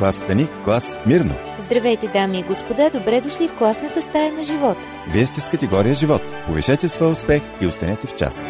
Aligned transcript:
Клас 0.00 0.20
Таник, 0.26 0.50
клас 0.64 0.98
Мирно. 1.06 1.34
Здравейте, 1.58 2.08
дами 2.08 2.38
и 2.38 2.42
господа, 2.42 2.90
добре 2.90 3.20
дошли 3.20 3.48
в 3.48 3.58
класната 3.58 4.02
стая 4.02 4.32
на 4.32 4.44
живот. 4.44 4.76
Вие 5.12 5.26
сте 5.26 5.40
с 5.40 5.48
категория 5.48 5.94
живот. 5.94 6.22
Повишете 6.46 6.88
своя 6.88 7.12
успех 7.12 7.42
и 7.60 7.66
останете 7.66 8.06
в 8.06 8.14
час. 8.14 8.44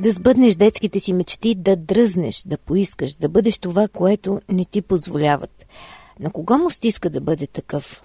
Да 0.00 0.12
сбъднеш 0.12 0.54
детските 0.54 1.00
си 1.00 1.12
мечти, 1.12 1.54
да 1.54 1.76
дръзнеш, 1.76 2.42
да 2.46 2.58
поискаш, 2.58 3.14
да 3.14 3.28
бъдеш 3.28 3.58
това, 3.58 3.88
което 3.88 4.40
не 4.48 4.64
ти 4.64 4.82
позволяват. 4.82 5.66
На 6.20 6.30
кого 6.30 6.58
му 6.58 6.70
стиска 6.70 7.10
да 7.10 7.20
бъде 7.20 7.46
такъв? 7.46 8.02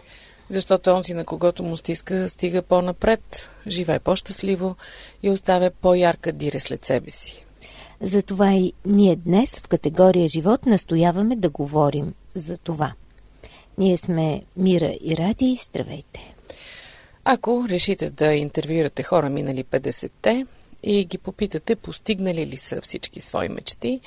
Защото 0.50 0.90
он 0.90 1.04
си 1.04 1.14
на 1.14 1.26
когото 1.26 1.64
му 1.64 1.78
стиска 1.78 2.30
стига 2.30 2.62
по-напред, 2.62 3.50
живее 3.68 4.00
по-щастливо 4.00 4.76
и 5.24 5.30
оставя 5.30 5.72
по-ярка 5.82 6.32
дире 6.32 6.60
след 6.60 6.86
себе 6.86 7.10
си. 7.10 7.47
Затова 8.02 8.54
и 8.54 8.74
ние 8.86 9.16
днес 9.16 9.60
в 9.60 9.68
категория 9.68 10.28
живот 10.28 10.66
настояваме 10.66 11.36
да 11.36 11.50
говорим 11.50 12.14
за 12.36 12.58
това. 12.58 12.94
Ние 13.78 13.98
сме 13.98 14.42
Мира 14.58 14.96
и 15.02 15.18
Ради. 15.18 15.60
Здравейте! 15.64 16.34
Ако 17.26 17.66
решите 17.70 18.10
да 18.10 18.34
интервюирате 18.34 19.04
хора 19.04 19.30
минали 19.30 19.64
50-те 19.64 20.46
и 20.84 21.06
ги 21.06 21.18
попитате 21.18 21.76
постигнали 21.76 22.46
ли 22.46 22.58
са 22.58 22.82
всички 22.82 23.20
свои 23.20 23.50
мечти, 23.50 24.00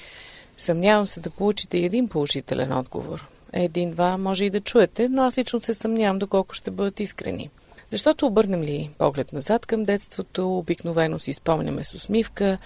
съмнявам 0.59 1.07
се 1.07 1.20
да 1.20 1.31
получите 1.31 1.79
един 1.79 2.09
положителен 2.09 2.73
отговор. 2.73 3.29
Един-два 3.53 4.19
може 4.19 4.45
и 4.45 4.51
да 4.51 4.61
чуете, 4.61 5.09
но 5.09 5.23
аз 5.23 5.39
лично 5.39 5.61
се 5.61 5.75
съмнявам 5.75 6.19
доколко 6.19 6.55
ще 6.55 6.70
бъдат 6.70 7.01
искрени. 7.01 7.51
Защото 7.91 8.27
обърнем 8.27 8.62
ли 8.62 8.91
поглед 8.99 9.33
назад 9.33 9.67
към 9.67 9.85
детството, 9.85 10.59
обикновено 10.59 11.19
си 11.19 11.33
спомняме 11.33 11.85
с 11.85 11.95
усмивка 11.95 12.59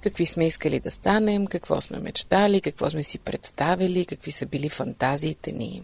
какви 0.00 0.26
сме 0.26 0.46
искали 0.46 0.80
да 0.80 0.90
станем, 0.90 1.46
какво 1.46 1.80
сме 1.80 1.98
мечтали, 1.98 2.60
какво 2.60 2.90
сме 2.90 3.02
си 3.02 3.18
представили, 3.18 4.04
какви 4.04 4.30
са 4.30 4.46
били 4.46 4.68
фантазиите 4.68 5.52
ни. 5.52 5.82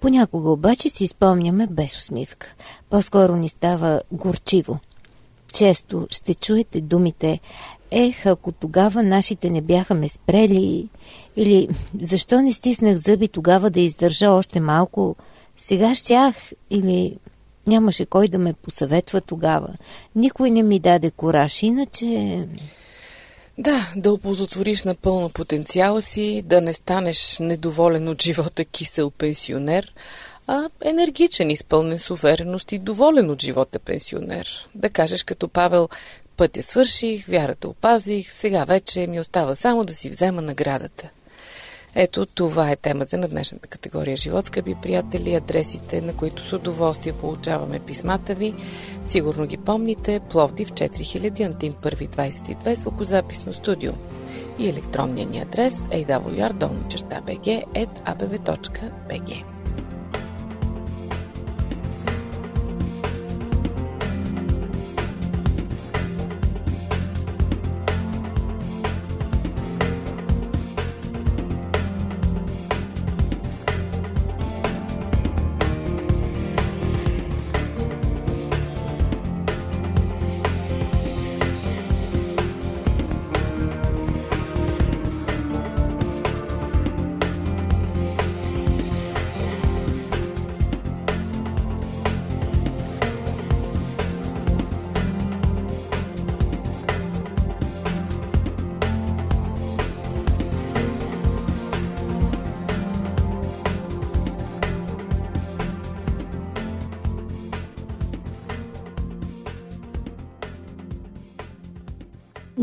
Понякога 0.00 0.50
обаче 0.50 0.88
си 0.88 1.06
спомняме 1.06 1.66
без 1.66 1.96
усмивка. 1.96 2.54
По-скоро 2.90 3.36
ни 3.36 3.48
става 3.48 4.00
горчиво. 4.12 4.78
Често 5.52 6.06
ще 6.10 6.34
чуете 6.34 6.80
думите 6.80 7.40
Ех, 7.90 8.26
ако 8.26 8.52
тогава 8.52 9.02
нашите 9.02 9.50
не 9.50 9.60
бяха 9.60 9.94
ме 9.94 10.08
спрели, 10.08 10.88
или 11.36 11.68
защо 12.00 12.42
не 12.42 12.52
стиснах 12.52 12.96
зъби 12.96 13.28
тогава 13.28 13.70
да 13.70 13.80
издържа 13.80 14.30
още 14.30 14.60
малко, 14.60 15.16
сега 15.56 15.94
щях, 15.94 16.34
или 16.70 17.16
Нямаше 17.68 18.06
кой 18.06 18.28
да 18.28 18.38
ме 18.38 18.52
посъветва 18.52 19.20
тогава. 19.20 19.68
Никой 20.16 20.50
не 20.50 20.62
ми 20.62 20.78
даде 20.78 21.10
кораж, 21.10 21.62
иначе... 21.62 22.40
Да, 23.58 23.92
да 23.96 24.12
оползотвориш 24.12 24.84
напълно 24.84 25.28
потенциала 25.28 26.02
си, 26.02 26.42
да 26.44 26.60
не 26.60 26.72
станеш 26.72 27.38
недоволен 27.40 28.08
от 28.08 28.22
живота 28.22 28.64
кисел 28.64 29.10
пенсионер, 29.10 29.94
а 30.46 30.68
енергичен, 30.84 31.50
изпълнен 31.50 31.98
с 31.98 32.10
увереност 32.10 32.72
и 32.72 32.78
доволен 32.78 33.30
от 33.30 33.42
живота 33.42 33.78
пенсионер. 33.78 34.68
Да 34.74 34.90
кажеш 34.90 35.22
като 35.22 35.48
Павел, 35.48 35.88
пътя 36.36 36.62
свърших, 36.62 37.26
вярата 37.26 37.68
опазих, 37.68 38.32
сега 38.32 38.64
вече 38.64 39.06
ми 39.06 39.20
остава 39.20 39.54
само 39.54 39.84
да 39.84 39.94
си 39.94 40.10
взема 40.10 40.42
наградата. 40.42 41.08
Ето 41.94 42.26
това 42.26 42.70
е 42.70 42.76
темата 42.76 43.18
на 43.18 43.28
днешната 43.28 43.68
категория 43.68 44.16
живот, 44.16 44.46
скъпи 44.46 44.74
приятели, 44.82 45.34
адресите, 45.34 46.00
на 46.00 46.16
които 46.16 46.46
с 46.48 46.52
удоволствие 46.52 47.12
получаваме 47.12 47.78
писмата 47.78 48.34
ви. 48.34 48.54
Сигурно 49.06 49.46
ги 49.46 49.56
помните. 49.56 50.20
Пловдив 50.30 50.72
4000, 50.72 51.46
Антим 51.46 51.72
1 51.72 52.08
22, 52.08 52.74
звукозаписно 52.74 53.54
студио 53.54 53.92
и 54.58 54.68
електронния 54.68 55.26
ни 55.26 55.40
адрес 55.40 55.78
awr.bg.abv.bg. 55.78 56.78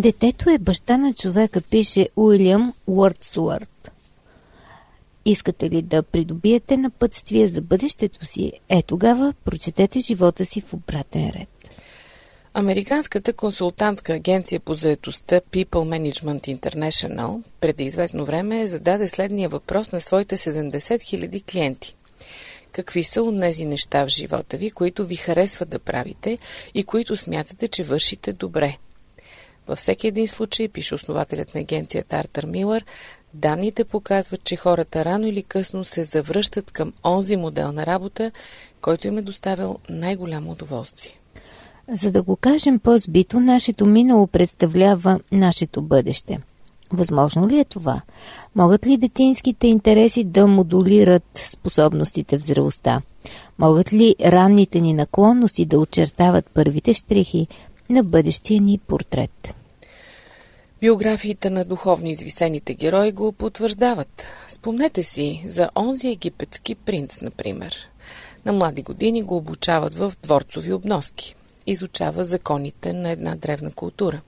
Детето 0.05 0.49
е 0.49 0.57
баща 0.57 0.97
на 0.97 1.13
човека, 1.13 1.61
пише 1.61 2.09
Уилям 2.15 2.73
Уърдсуърт. 2.87 3.91
Искате 5.25 5.69
ли 5.69 5.81
да 5.81 6.03
придобиете 6.03 6.77
напътствие 6.77 7.47
за 7.47 7.61
бъдещето 7.61 8.25
си? 8.25 8.51
Е, 8.69 8.81
тогава 8.81 9.33
прочетете 9.45 9.99
живота 9.99 10.45
си 10.45 10.61
в 10.61 10.73
обратен 10.73 11.29
ред. 11.29 11.49
Американската 12.53 13.33
консултантска 13.33 14.13
агенция 14.13 14.59
по 14.59 14.73
заедостта 14.73 15.41
People 15.51 16.11
Management 16.13 16.59
International 16.59 17.43
преди 17.61 17.83
известно 17.83 18.25
време 18.25 18.67
зададе 18.67 19.07
следния 19.07 19.49
въпрос 19.49 19.91
на 19.91 20.01
своите 20.01 20.37
70 20.37 20.79
000 20.79 21.51
клиенти. 21.51 21.95
Какви 22.71 23.03
са 23.03 23.23
онези 23.23 23.65
неща 23.65 24.05
в 24.05 24.09
живота 24.09 24.57
ви, 24.57 24.71
които 24.71 25.05
ви 25.05 25.15
харесват 25.15 25.69
да 25.69 25.79
правите 25.79 26.37
и 26.73 26.83
които 26.83 27.17
смятате, 27.17 27.67
че 27.67 27.83
вършите 27.83 28.33
добре? 28.33 28.77
Във 29.67 29.77
всеки 29.77 30.07
един 30.07 30.27
случай, 30.27 30.67
пише 30.67 30.95
основателят 30.95 31.55
на 31.55 31.61
агенцията 31.61 32.15
Артър 32.15 32.45
Милър, 32.45 32.85
данните 33.33 33.85
показват, 33.85 34.43
че 34.43 34.55
хората 34.55 35.05
рано 35.05 35.27
или 35.27 35.43
късно 35.43 35.83
се 35.83 36.03
завръщат 36.03 36.71
към 36.71 36.93
онзи 37.03 37.35
модел 37.35 37.71
на 37.71 37.85
работа, 37.85 38.31
който 38.81 39.07
им 39.07 39.17
е 39.17 39.21
доставил 39.21 39.77
най-голямо 39.89 40.51
удоволствие. 40.51 41.11
За 41.91 42.11
да 42.11 42.23
го 42.23 42.35
кажем 42.35 42.79
по-збито, 42.79 43.39
нашето 43.39 43.85
минало 43.85 44.27
представлява 44.27 45.19
нашето 45.31 45.81
бъдеще. 45.81 46.39
Възможно 46.91 47.47
ли 47.47 47.59
е 47.59 47.65
това? 47.65 48.01
Могат 48.55 48.87
ли 48.87 48.97
детинските 48.97 49.67
интереси 49.67 50.23
да 50.23 50.47
модулират 50.47 51.23
способностите 51.33 52.39
в 52.39 52.43
зрелостта? 52.43 53.01
Могат 53.59 53.93
ли 53.93 54.15
ранните 54.25 54.79
ни 54.79 54.93
наклонности 54.93 55.65
да 55.65 55.79
очертават 55.79 56.49
първите 56.53 56.93
штрихи 56.93 57.47
на 57.89 58.03
бъдещия 58.03 58.61
ни 58.61 58.77
портрет. 58.77 59.55
Биографиите 60.81 61.49
на 61.49 61.65
духовно 61.65 62.07
извисените 62.07 62.73
герои 62.73 63.11
го 63.11 63.31
потвърждават. 63.31 64.23
Спомнете 64.49 65.03
си 65.03 65.43
за 65.47 65.69
онзи 65.75 66.07
египетски 66.07 66.75
принц, 66.75 67.21
например. 67.21 67.75
На 68.45 68.53
млади 68.53 68.81
години 68.81 69.23
го 69.23 69.37
обучават 69.37 69.93
в 69.93 70.13
дворцови 70.23 70.73
обноски. 70.73 71.35
Изучава 71.67 72.25
законите 72.25 72.93
на 72.93 73.09
една 73.11 73.35
древна 73.35 73.71
култура. 73.71 74.21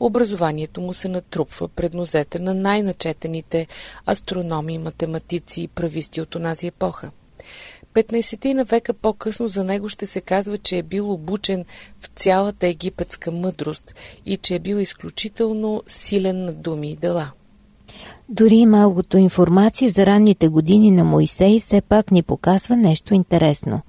Образованието 0.00 0.80
му 0.80 0.94
се 0.94 1.08
натрупва 1.08 1.68
пред 1.68 1.94
нозете 1.94 2.38
на 2.38 2.54
най-начетените 2.54 3.66
астрономи, 4.08 4.78
математици 4.78 5.62
и 5.62 5.68
прависти 5.68 6.20
от 6.20 6.34
онази 6.34 6.66
епоха– 6.66 7.10
15 7.94 8.52
на 8.54 8.64
века 8.64 8.94
по-късно 8.94 9.48
за 9.48 9.64
него 9.64 9.88
ще 9.88 10.06
се 10.06 10.20
казва, 10.20 10.58
че 10.58 10.78
е 10.78 10.82
бил 10.82 11.12
обучен 11.12 11.64
в 12.00 12.10
цялата 12.16 12.66
египетска 12.66 13.32
мъдрост 13.32 13.94
и 14.26 14.36
че 14.36 14.54
е 14.54 14.58
бил 14.58 14.76
изключително 14.76 15.82
силен 15.86 16.44
на 16.44 16.52
думи 16.52 16.90
и 16.90 16.96
дела. 16.96 17.30
Дори 18.28 18.66
малкото 18.66 19.18
информация 19.18 19.90
за 19.90 20.06
ранните 20.06 20.48
години 20.48 20.90
на 20.90 21.04
Моисей 21.04 21.60
все 21.60 21.80
пак 21.80 22.10
ни 22.10 22.22
показва 22.22 22.76
нещо 22.76 23.14
интересно. 23.14 23.80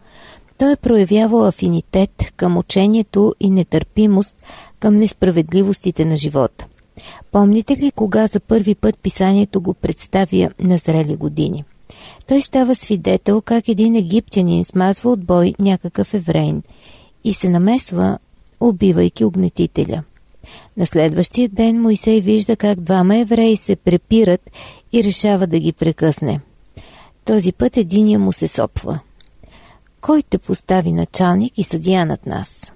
Той 0.57 0.73
е 0.73 0.75
проявявал 0.75 1.47
афинитет 1.47 2.33
към 2.35 2.57
учението 2.57 3.35
и 3.39 3.49
нетърпимост 3.49 4.35
към 4.79 4.95
несправедливостите 4.95 6.05
на 6.05 6.15
живота. 6.15 6.67
Помните 7.31 7.77
ли 7.77 7.91
кога 7.91 8.27
за 8.27 8.39
първи 8.39 8.75
път 8.75 8.97
писанието 8.97 9.61
го 9.61 9.73
представя 9.73 10.49
на 10.59 10.77
зрели 10.77 11.15
години? 11.15 11.63
Той 12.27 12.41
става 12.41 12.75
свидетел 12.75 13.41
как 13.41 13.67
един 13.67 13.95
египтянин 13.95 14.65
смазва 14.65 15.11
от 15.11 15.25
бой 15.25 15.53
някакъв 15.59 16.13
еврейн 16.13 16.63
и 17.23 17.33
се 17.33 17.49
намесва, 17.49 18.19
убивайки 18.59 19.25
огнетителя. 19.25 20.03
На 20.77 20.85
следващия 20.85 21.49
ден 21.49 21.81
Моисей 21.81 22.21
вижда 22.21 22.55
как 22.55 22.81
двама 22.81 23.17
евреи 23.17 23.57
се 23.57 23.75
препират 23.75 24.51
и 24.93 25.03
решава 25.03 25.47
да 25.47 25.59
ги 25.59 25.73
прекъсне. 25.73 26.41
Този 27.25 27.51
път 27.51 27.77
единия 27.77 28.19
му 28.19 28.33
се 28.33 28.47
сопва. 28.47 28.99
Кой 30.01 30.23
те 30.29 30.37
постави 30.37 30.91
началник 30.91 31.57
и 31.57 31.63
съдия 31.63 32.05
над 32.05 32.25
нас? 32.25 32.73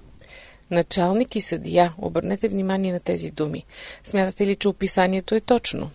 Началник 0.70 1.36
и 1.36 1.40
съдия. 1.40 1.94
Обърнете 1.98 2.48
внимание 2.48 2.92
на 2.92 3.00
тези 3.00 3.30
думи. 3.30 3.64
Смятате 4.04 4.46
ли, 4.46 4.56
че 4.56 4.68
описанието 4.68 5.34
е 5.34 5.40
точно? 5.40 5.90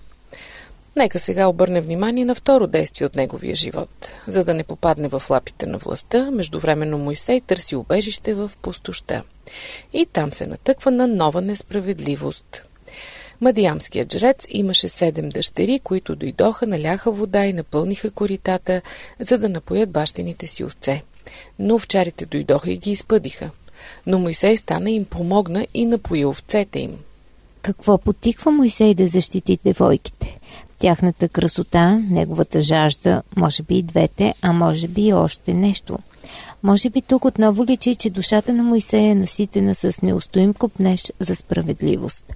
Нека 0.95 1.19
сега 1.19 1.47
обърне 1.47 1.81
внимание 1.81 2.25
на 2.25 2.35
второ 2.35 2.67
действие 2.67 3.07
от 3.07 3.15
неговия 3.15 3.55
живот. 3.55 3.89
За 4.27 4.43
да 4.43 4.53
не 4.53 4.63
попадне 4.63 5.07
в 5.07 5.23
лапите 5.29 5.65
на 5.65 5.77
властта, 5.77 6.31
междувременно 6.31 6.97
Моисей 6.97 7.41
търси 7.41 7.75
убежище 7.75 8.33
в 8.33 8.51
пустоща. 8.61 9.23
И 9.93 10.05
там 10.05 10.33
се 10.33 10.47
натъква 10.47 10.91
на 10.91 11.07
нова 11.07 11.41
несправедливост. 11.41 12.69
Мадиамският 13.41 14.13
жрец 14.13 14.45
имаше 14.49 14.87
седем 14.87 15.29
дъщери, 15.29 15.79
които 15.83 16.15
дойдоха, 16.15 16.67
наляха 16.67 17.11
вода 17.11 17.45
и 17.45 17.53
напълниха 17.53 18.11
коритата, 18.11 18.81
за 19.19 19.37
да 19.37 19.49
напоят 19.49 19.91
бащените 19.91 20.47
си 20.47 20.63
овце. 20.63 21.03
Но 21.59 21.75
овчарите 21.75 22.25
дойдоха 22.25 22.71
и 22.71 22.77
ги 22.77 22.91
изпъдиха. 22.91 23.49
Но 24.05 24.19
Моисей 24.19 24.57
стана 24.57 24.91
им 24.91 25.05
помогна 25.05 25.67
и 25.73 25.85
напои 25.85 26.25
овцете 26.25 26.79
им. 26.79 26.99
Какво 27.61 27.97
потиква 27.97 28.51
Моисей 28.51 28.93
да 28.93 29.07
защити 29.07 29.59
девойките? 29.65 30.39
Тяхната 30.83 31.30
красота, 31.30 32.01
неговата 32.09 32.62
жажда, 32.62 33.21
може 33.35 33.63
би 33.63 33.77
и 33.77 33.83
двете, 33.83 34.33
а 34.41 34.53
може 34.53 34.88
би 34.88 35.07
и 35.07 35.13
още 35.13 35.53
нещо. 35.53 36.00
Може 36.63 36.89
би 36.89 37.01
тук 37.01 37.25
отново 37.25 37.65
личи, 37.65 37.95
че 37.95 38.09
душата 38.09 38.53
на 38.53 38.63
Моисея 38.63 39.12
е 39.12 39.15
наситена 39.15 39.75
с 39.75 40.01
неустоим 40.01 40.53
купнеж 40.53 41.12
за 41.19 41.35
справедливост. 41.35 42.35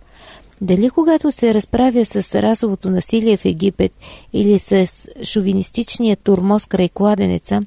Дали 0.62 0.90
когато 0.90 1.32
се 1.32 1.54
разправя 1.54 2.06
с 2.06 2.42
расовото 2.42 2.90
насилие 2.90 3.38
в 3.38 3.46
Египет 3.46 3.92
или 4.34 4.60
с 4.60 4.88
шовинистичния 5.24 6.18
турмоз 6.18 6.66
край 6.66 6.90
кладенеца, 6.90 7.62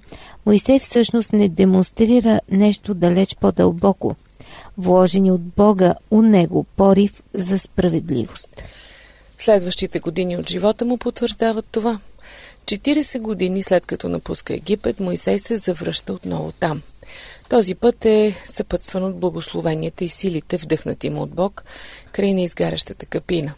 Моисей 0.46 0.78
всъщност 0.78 1.32
не 1.32 1.48
демонстрира 1.48 2.40
нещо 2.50 2.94
далеч 2.94 3.36
по-дълбоко, 3.40 4.14
вложени 4.78 5.30
от 5.30 5.42
Бога 5.42 5.94
у 6.10 6.22
него 6.22 6.66
порив 6.76 7.22
за 7.34 7.58
справедливост. 7.58 8.62
Следващите 9.40 10.00
години 10.00 10.36
от 10.36 10.50
живота 10.50 10.84
му 10.84 10.98
потвърждават 10.98 11.66
това. 11.72 12.00
40 12.64 13.20
години 13.20 13.62
след 13.62 13.86
като 13.86 14.08
напуска 14.08 14.54
Египет, 14.54 15.00
Моисей 15.00 15.38
се 15.38 15.56
завръща 15.56 16.12
отново 16.12 16.52
там. 16.52 16.82
Този 17.48 17.74
път 17.74 18.04
е 18.04 18.34
съпътстван 18.44 19.04
от 19.04 19.20
благословенията 19.20 20.04
и 20.04 20.08
силите, 20.08 20.56
вдъхнати 20.56 21.10
му 21.10 21.22
от 21.22 21.30
Бог, 21.30 21.64
край 22.12 22.34
на 22.34 22.40
изгарящата 22.40 23.06
капина. 23.06 23.54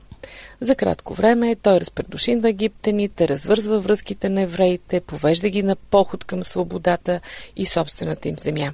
За 0.60 0.74
кратко 0.74 1.14
време 1.14 1.56
той 1.62 1.80
разпредушинва 1.80 2.48
египтяните, 2.48 3.28
развързва 3.28 3.80
връзките 3.80 4.28
на 4.28 4.40
евреите, 4.40 5.00
повежда 5.00 5.48
ги 5.48 5.62
на 5.62 5.76
поход 5.76 6.24
към 6.24 6.44
свободата 6.44 7.20
и 7.56 7.66
собствената 7.66 8.28
им 8.28 8.36
земя. 8.38 8.72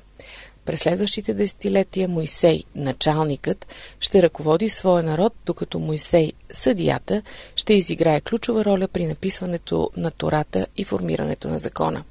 През 0.69 0.81
следващите 0.81 1.35
десетилетия 1.35 2.09
Моисей, 2.09 2.63
началникът, 2.75 3.67
ще 4.01 4.23
ръководи 4.23 4.69
своя 4.69 5.03
народ, 5.03 5.33
докато 5.47 5.79
Моисей, 5.79 6.33
съдията, 6.53 7.23
ще 7.57 7.75
изиграе 7.75 8.21
ключова 8.21 8.65
роля 8.65 8.89
при 8.89 9.07
написването 9.07 9.91
на 9.97 10.11
Тората 10.11 10.67
и 10.77 10.85
формирането 10.85 11.49
на 11.49 11.59
закона. 11.59 12.05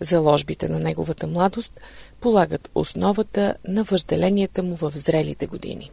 Заложбите 0.00 0.68
на 0.68 0.78
неговата 0.78 1.26
младост 1.26 1.80
полагат 2.20 2.70
основата 2.74 3.54
на 3.68 3.84
въжделенията 3.84 4.62
му 4.62 4.76
в 4.76 4.92
зрелите 4.94 5.46
години. 5.46 5.90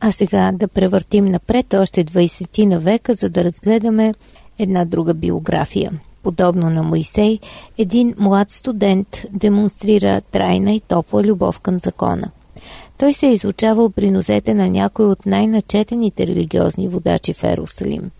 А 0.00 0.12
сега 0.12 0.52
да 0.54 0.68
превъртим 0.68 1.24
напред 1.24 1.74
още 1.74 2.04
20 2.04 2.64
на 2.64 2.78
века, 2.78 3.14
за 3.14 3.28
да 3.28 3.44
разгледаме 3.44 4.14
една 4.58 4.84
друга 4.84 5.14
биография– 5.14 5.92
Подобно 6.22 6.70
на 6.70 6.82
Моисей, 6.82 7.38
един 7.78 8.14
млад 8.18 8.50
студент 8.50 9.24
демонстрира 9.30 10.20
трайна 10.20 10.72
и 10.72 10.80
топла 10.80 11.22
любов 11.22 11.60
към 11.60 11.78
закона. 11.78 12.30
Той 12.98 13.12
се 13.12 13.26
е 13.26 13.32
изучавал 13.32 13.90
при 13.90 14.10
нозете 14.10 14.54
на 14.54 14.68
някой 14.70 15.06
от 15.06 15.26
най-начетените 15.26 16.26
религиозни 16.26 16.88
водачи 16.88 17.34
в 17.34 17.44
Ерусалим. 17.44 18.10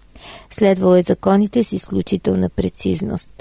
Следвал 0.50 0.94
е 0.94 1.02
законите 1.02 1.64
с 1.64 1.72
изключителна 1.72 2.48
прецизност. 2.48 3.32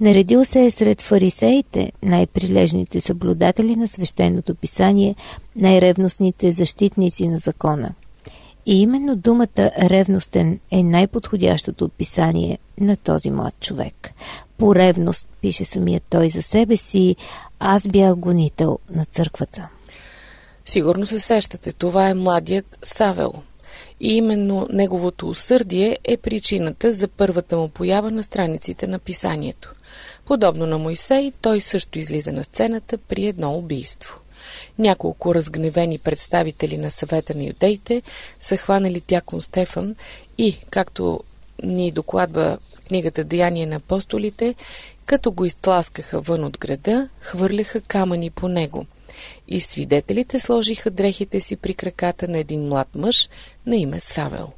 Наредил 0.00 0.44
се 0.44 0.66
е 0.66 0.70
сред 0.70 1.00
фарисеите, 1.00 1.92
най-прилежните 2.02 3.00
съблюдатели 3.00 3.76
на 3.76 3.88
свещеното 3.88 4.54
писание, 4.54 5.14
най-ревностните 5.56 6.52
защитници 6.52 7.28
на 7.28 7.38
закона– 7.38 7.94
и 8.66 8.82
именно 8.82 9.16
думата 9.16 9.70
ревностен 9.78 10.60
е 10.70 10.82
най-подходящото 10.82 11.84
описание 11.84 12.58
на 12.80 12.96
този 12.96 13.30
млад 13.30 13.54
човек. 13.60 14.10
По 14.58 14.74
ревност, 14.74 15.28
пише 15.40 15.64
самият 15.64 16.02
той 16.10 16.30
за 16.30 16.42
себе 16.42 16.76
си, 16.76 17.16
аз 17.58 17.88
бях 17.88 18.14
гонител 18.14 18.78
на 18.90 19.04
църквата. 19.04 19.68
Сигурно 20.64 21.06
се 21.06 21.18
сещате, 21.18 21.72
това 21.72 22.08
е 22.08 22.14
младият 22.14 22.78
Савел. 22.82 23.32
И 24.00 24.16
именно 24.16 24.66
неговото 24.72 25.28
усърдие 25.28 25.98
е 26.04 26.16
причината 26.16 26.92
за 26.92 27.08
първата 27.08 27.56
му 27.56 27.68
поява 27.68 28.10
на 28.10 28.22
страниците 28.22 28.86
на 28.86 28.98
писанието. 28.98 29.74
Подобно 30.24 30.66
на 30.66 30.78
Моисей, 30.78 31.32
той 31.40 31.60
също 31.60 31.98
излиза 31.98 32.32
на 32.32 32.44
сцената 32.44 32.98
при 32.98 33.26
едно 33.26 33.54
убийство. 33.54 34.21
Няколко 34.78 35.34
разгневени 35.34 35.98
представители 35.98 36.78
на 36.78 36.90
съвета 36.90 37.34
на 37.34 37.44
юдеите 37.44 38.02
са 38.40 38.56
хванали 38.56 39.02
дякон 39.08 39.42
Стефан 39.42 39.96
и, 40.38 40.58
както 40.70 41.20
ни 41.62 41.90
докладва 41.90 42.58
книгата 42.88 43.24
Деяние 43.24 43.66
на 43.66 43.76
апостолите, 43.76 44.54
като 45.06 45.32
го 45.32 45.44
изтласкаха 45.44 46.20
вън 46.20 46.44
от 46.44 46.58
града, 46.58 47.08
хвърляха 47.20 47.80
камъни 47.80 48.30
по 48.30 48.48
него. 48.48 48.86
И 49.48 49.60
свидетелите 49.60 50.40
сложиха 50.40 50.90
дрехите 50.90 51.40
си 51.40 51.56
при 51.56 51.74
краката 51.74 52.28
на 52.28 52.38
един 52.38 52.68
млад 52.68 52.88
мъж 52.94 53.28
на 53.66 53.76
име 53.76 54.00
Савел. 54.00 54.52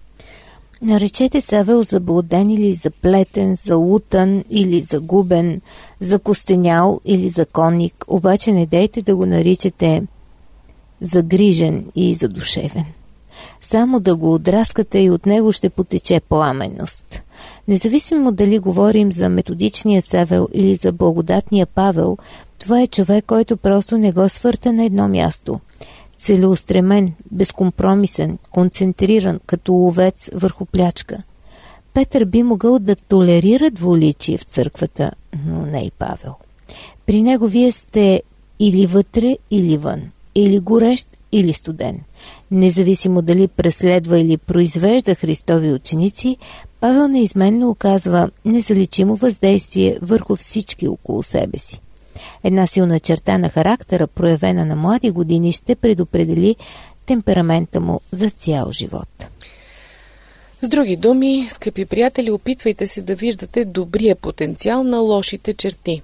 Наречете 0.82 1.41
Савел 1.41 1.82
заблуден 1.82 2.50
или 2.50 2.75
заплетен, 2.75 3.55
залутан 3.55 4.44
или 4.50 4.82
загубен, 4.82 5.61
закостенял 6.00 7.00
или 7.05 7.29
законник, 7.29 8.05
обаче 8.09 8.53
не 8.53 8.67
дейте 8.67 9.03
да 9.03 9.17
го 9.17 9.26
наричате 9.26 10.03
загрижен 11.00 11.87
и 11.94 12.15
задушевен. 12.15 12.85
Само 13.61 14.00
да 14.00 14.17
го 14.17 14.35
отраскате 14.35 14.99
и 14.99 15.11
от 15.11 15.26
него 15.26 15.53
ще 15.53 15.71
потече 15.71 16.21
пламенност. 16.21 17.23
Независимо 17.69 18.33
дали 18.33 18.59
говорим 18.59 19.12
за 19.12 19.28
методичния 19.28 20.02
Савел 20.02 20.49
или 20.52 20.76
за 20.76 20.93
благодатния 20.93 21.66
Павел, 21.66 22.16
това 22.59 22.81
е 22.81 22.87
човек, 22.87 23.25
който 23.26 23.57
просто 23.57 23.99
не 23.99 24.12
го 24.12 24.28
свърта 24.28 24.73
на 24.73 24.85
едно 24.85 25.09
място– 25.09 25.61
целеустремен, 26.18 27.12
безкомпромисен, 27.30 28.38
концентриран, 28.50 29.40
като 29.47 29.73
ловец 29.73 30.30
върху 30.35 30.64
плячка. 30.64 31.23
Петър 31.94 32.25
би 32.25 32.42
могъл 32.42 32.78
да 32.78 32.97
толерира 32.97 33.71
дволичие 33.71 34.38
в 34.38 34.42
църквата, 34.42 35.11
но 35.47 35.66
не 35.66 35.78
и 35.78 35.90
Павел. 35.99 36.35
При 37.06 37.23
него 37.23 37.49
вие 37.49 37.73
сте 37.73 38.23
или 38.59 38.87
вътре, 38.87 39.38
или 39.50 39.76
вън, 39.76 40.02
или 40.35 40.59
горещ, 40.59 41.09
или 41.33 41.52
студен. 41.52 42.00
Независимо 42.50 43.23
дали 43.23 43.49
преследва 43.49 44.18
или 44.18 44.37
произвежда 44.37 45.14
Христови 45.14 45.73
ученици, 45.73 46.37
Павел 46.80 47.09
неизменно 47.09 47.71
оказва 47.71 48.30
незаличимо 48.44 49.16
въздействие 49.16 49.99
върху 50.02 50.37
всички 50.37 50.88
около 50.88 51.23
себе 51.23 51.59
си. 51.59 51.80
Една 52.44 52.66
силна 52.66 53.00
черта 53.00 53.38
на 53.38 53.49
характера, 53.49 54.06
проявена 54.06 54.64
на 54.64 54.76
млади 54.76 55.11
години, 55.11 55.52
ще 55.52 55.75
предопредели 55.75 56.56
темперамента 57.06 57.80
му 57.80 58.00
за 58.12 58.30
цял 58.30 58.73
живот. 58.73 59.26
С 60.62 60.68
други 60.68 60.97
думи, 60.97 61.49
скъпи 61.50 61.85
приятели, 61.85 62.30
опитвайте 62.30 62.87
се 62.87 63.02
да 63.02 63.14
виждате 63.14 63.64
добрия 63.64 64.16
потенциал 64.16 64.85
на 64.85 64.99
лошите 64.99 65.54
черти. 65.54 66.02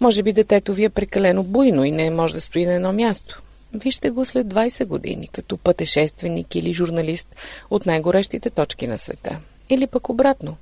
Може 0.00 0.22
би 0.22 0.32
детето 0.32 0.74
ви 0.74 0.84
е 0.84 0.90
прекалено 0.90 1.42
буйно 1.42 1.84
и 1.84 1.90
не 1.90 2.10
може 2.10 2.34
да 2.34 2.40
стои 2.40 2.66
на 2.66 2.72
едно 2.72 2.92
място. 2.92 3.42
Вижте 3.74 4.10
го 4.10 4.24
след 4.24 4.46
20 4.46 4.86
години, 4.86 5.28
като 5.32 5.56
пътешественик 5.56 6.54
или 6.54 6.72
журналист 6.72 7.36
от 7.70 7.86
най-горещите 7.86 8.50
точки 8.50 8.86
на 8.86 8.98
света. 8.98 9.40
Или 9.70 9.86
пък 9.86 10.08
обратно. 10.08 10.56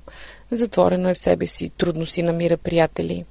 Затворено 0.51 1.09
е 1.09 1.13
в 1.13 1.17
себе 1.17 1.45
си, 1.45 1.69
трудно 1.69 2.05
си 2.05 2.23
намира 2.23 2.57
приятели, 2.57 3.25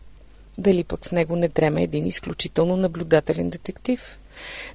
дали 0.58 0.84
пък 0.84 1.04
в 1.04 1.12
него 1.12 1.36
не 1.36 1.48
дреме 1.48 1.82
един 1.82 2.06
изключително 2.06 2.76
наблюдателен 2.76 3.50
детектив? 3.50 4.18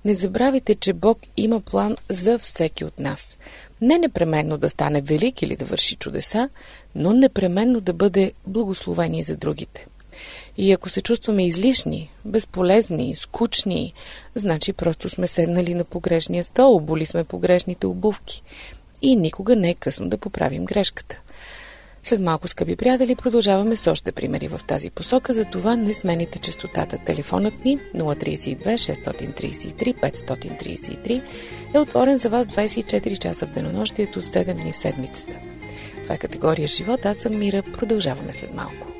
Не 0.06 0.14
забравяйте, 0.14 0.76
че 0.76 0.94
Бог 0.94 1.20
има 1.38 1.60
план 1.62 1.98
за 2.10 2.40
всеки 2.40 2.86
от 2.86 3.00
нас. 3.00 3.38
Не 3.82 3.98
непременно 3.98 4.58
да 4.58 4.70
стане 4.70 5.02
велик 5.02 5.42
или 5.42 5.56
да 5.56 5.66
върши 5.66 5.96
чудеса, 5.96 6.50
но 6.96 7.14
непременно 7.14 7.82
да 7.82 7.94
бъде 7.94 8.32
благословение 8.48 9.24
за 9.24 9.38
другите. 9.38 9.86
И 10.58 10.72
ако 10.72 10.90
се 10.90 11.02
чувстваме 11.02 11.46
излишни, 11.46 12.10
безполезни, 12.26 13.16
скучни, 13.16 13.94
значи 14.36 14.74
просто 14.74 15.10
сме 15.10 15.28
седнали 15.28 15.74
на 15.74 15.84
погрешния 15.84 16.44
стол, 16.44 16.76
оболи 16.76 17.06
сме 17.06 17.24
погрешните 17.24 17.88
обувки. 17.88 18.44
И 19.02 19.16
никога 19.16 19.56
не 19.56 19.70
е 19.70 19.74
късно 19.74 20.10
да 20.10 20.18
поправим 20.18 20.66
грешката. 20.66 21.22
След 22.08 22.22
малко, 22.22 22.48
скъпи 22.48 22.76
приятели, 22.76 23.16
продължаваме 23.16 23.76
с 23.76 23.92
още 23.92 24.12
примери 24.12 24.48
в 24.48 24.60
тази 24.68 24.90
посока, 24.90 25.34
за 25.34 25.46
това 25.46 25.76
не 25.76 25.94
смените 25.94 26.40
частотата. 26.40 26.98
Телефонът 26.98 27.66
ни 27.66 27.80
032 27.96 28.58
633 28.58 29.96
533 29.96 31.22
е 31.74 31.80
отворен 31.80 32.18
за 32.18 32.30
вас 32.30 32.48
24 32.48 33.18
часа 33.18 33.48
в 33.48 33.52
денонощието, 33.52 34.22
7 34.22 34.54
дни 34.54 34.72
в 34.72 34.78
седмицата. 34.78 35.34
Това 36.04 36.16
е 36.16 36.18
категория 36.18 36.68
живот. 36.68 37.06
Аз 37.06 37.18
съм 37.18 37.40
Мира. 37.40 37.64
Продължаваме 37.64 38.34
след 38.34 38.54
малко. 38.54 38.97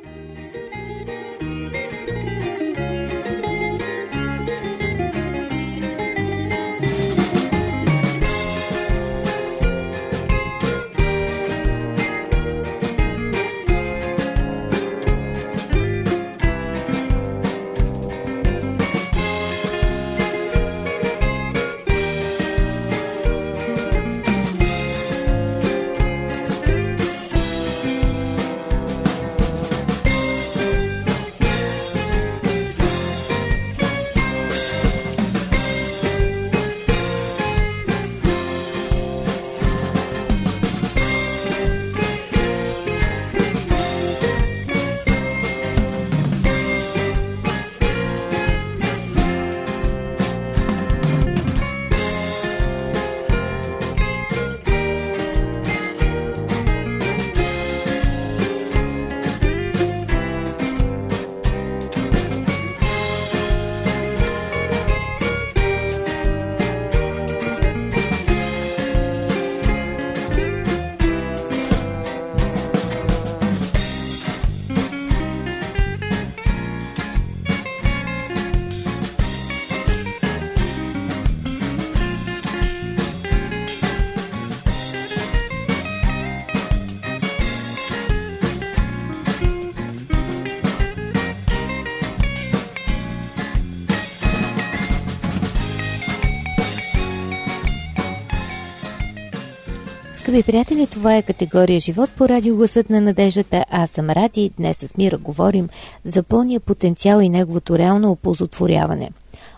Скъпи 100.28 100.42
приятели, 100.42 100.86
това 100.86 101.16
е 101.16 101.22
категория 101.22 101.80
живот 101.80 102.10
по 102.10 102.28
радиогласът 102.28 102.90
на 102.90 103.00
надеждата. 103.00 103.64
Аз 103.70 103.90
съм 103.90 104.10
Ради. 104.10 104.50
Днес 104.56 104.76
с 104.76 104.96
Мира 104.96 105.18
говорим 105.18 105.68
за 106.04 106.22
пълния 106.22 106.60
потенциал 106.60 107.20
и 107.20 107.28
неговото 107.28 107.78
реално 107.78 108.10
оползотворяване. 108.10 109.10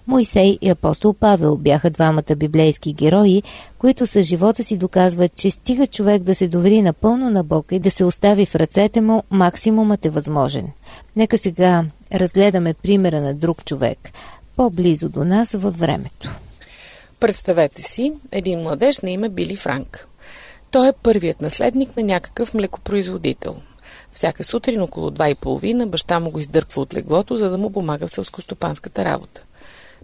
Моисей 0.06 0.58
и 0.60 0.70
апостол 0.70 1.14
Павел 1.14 1.56
бяха 1.56 1.90
двамата 1.90 2.36
библейски 2.36 2.92
герои, 2.92 3.42
които 3.78 4.06
с 4.06 4.22
живота 4.22 4.64
си 4.64 4.76
доказват, 4.76 5.34
че 5.34 5.50
стига 5.50 5.86
човек 5.86 6.22
да 6.22 6.34
се 6.34 6.48
довери 6.48 6.82
напълно 6.82 7.30
на 7.30 7.44
Бог 7.44 7.66
и 7.70 7.78
да 7.78 7.90
се 7.90 8.04
остави 8.04 8.46
в 8.46 8.54
ръцете 8.54 9.00
му, 9.00 9.22
максимумът 9.30 10.04
е 10.04 10.10
възможен. 10.10 10.68
Нека 11.16 11.38
сега 11.38 11.84
разгледаме 12.14 12.74
примера 12.74 13.20
на 13.20 13.34
друг 13.34 13.64
човек, 13.64 14.10
по-близо 14.56 15.08
до 15.08 15.24
нас 15.24 15.52
във 15.52 15.78
времето. 15.78 16.30
Представете 17.20 17.82
си 17.82 18.12
един 18.32 18.60
младеж 18.60 19.00
на 19.00 19.10
име 19.10 19.28
Били 19.28 19.56
Франк. 19.56 20.06
Той 20.70 20.88
е 20.88 20.92
първият 20.92 21.40
наследник 21.40 21.96
на 21.96 22.02
някакъв 22.02 22.54
млекопроизводител. 22.54 23.56
Всяка 24.12 24.44
сутрин 24.44 24.82
около 24.82 25.10
два 25.10 25.30
и 25.30 25.34
половина 25.34 25.86
баща 25.86 26.20
му 26.20 26.30
го 26.30 26.38
издърпва 26.38 26.82
от 26.82 26.94
леглото, 26.94 27.36
за 27.36 27.50
да 27.50 27.58
му 27.58 27.70
помага 27.70 28.06
в 28.06 28.10
селскостопанската 28.10 29.04
работа. 29.04 29.42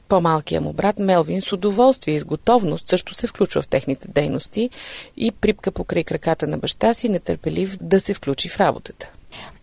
По-малкият 0.09 0.65
му 0.65 0.73
брат 0.73 0.99
Мелвин 0.99 1.43
с 1.43 1.53
удоволствие 1.53 2.15
и 2.15 2.19
с 2.19 2.25
готовност 2.25 2.89
също 2.89 3.15
се 3.15 3.27
включва 3.27 3.63
в 3.63 3.69
техните 3.69 4.09
дейности 4.09 4.71
и 5.17 5.33
припка 5.33 5.73
покрай 5.73 6.05
краката 6.05 6.47
на 6.47 6.59
баща 6.59 6.95
си, 6.95 7.09
нетърпелив 7.09 7.77
да 7.81 8.01
се 8.01 8.15
включи 8.15 8.49
в 8.49 8.61
работата. 8.61 9.13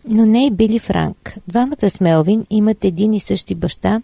Но 0.08 0.26
не 0.26 0.46
и 0.46 0.50
Били 0.50 0.78
Франк. 0.78 1.34
Двамата 1.48 1.90
с 1.90 2.00
Мелвин 2.00 2.46
имат 2.50 2.84
един 2.84 3.14
и 3.14 3.20
същи 3.20 3.54
баща, 3.54 4.02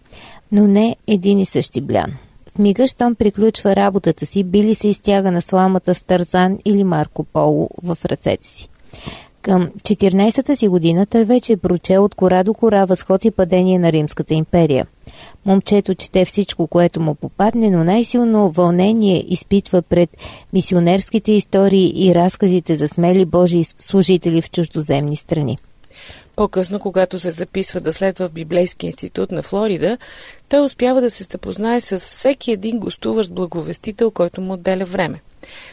но 0.51 0.67
не 0.67 0.95
един 1.07 1.39
и 1.39 1.45
същи 1.45 1.81
блян. 1.81 2.13
В 2.55 2.59
мига, 2.59 2.87
щом 2.87 3.15
приключва 3.15 3.75
работата 3.75 4.25
си, 4.25 4.43
Били 4.43 4.75
се 4.75 4.87
изтяга 4.87 5.31
на 5.31 5.41
сламата 5.41 5.95
с 5.95 6.03
Тарзан 6.03 6.59
или 6.65 6.83
Марко 6.83 7.23
Поло 7.23 7.69
в 7.83 7.97
ръцете 8.05 8.47
си. 8.47 8.69
Към 9.41 9.69
14-та 9.83 10.55
си 10.55 10.67
година 10.67 11.05
той 11.05 11.23
вече 11.23 11.53
е 11.53 11.57
прочел 11.57 12.03
от 12.03 12.15
кора 12.15 12.43
до 12.43 12.53
кора 12.53 12.85
възход 12.85 13.25
и 13.25 13.31
падение 13.31 13.79
на 13.79 13.91
Римската 13.91 14.33
империя. 14.33 14.87
Момчето 15.45 15.95
чете 15.95 16.25
всичко, 16.25 16.67
което 16.67 17.01
му 17.01 17.15
попадне, 17.15 17.69
но 17.69 17.83
най-силно 17.83 18.51
вълнение 18.51 19.25
изпитва 19.27 19.81
пред 19.81 20.09
мисионерските 20.53 21.31
истории 21.31 21.93
и 21.95 22.15
разказите 22.15 22.75
за 22.75 22.87
смели 22.87 23.25
Божии 23.25 23.65
служители 23.79 24.41
в 24.41 24.51
чуждоземни 24.51 25.15
страни. 25.15 25.57
По-късно, 26.35 26.79
когато 26.79 27.19
се 27.19 27.31
записва 27.31 27.81
да 27.81 27.93
следва 27.93 28.27
в 28.27 28.31
Библейски 28.31 28.85
институт 28.85 29.31
на 29.31 29.43
Флорида, 29.43 29.97
той 30.49 30.65
успява 30.65 31.01
да 31.01 31.11
се 31.11 31.23
запознае 31.23 31.81
с 31.81 31.99
всеки 31.99 32.51
един 32.51 32.79
гостуващ 32.79 33.31
благовестител, 33.31 34.11
който 34.11 34.41
му 34.41 34.53
отделя 34.53 34.85
време. 34.85 35.21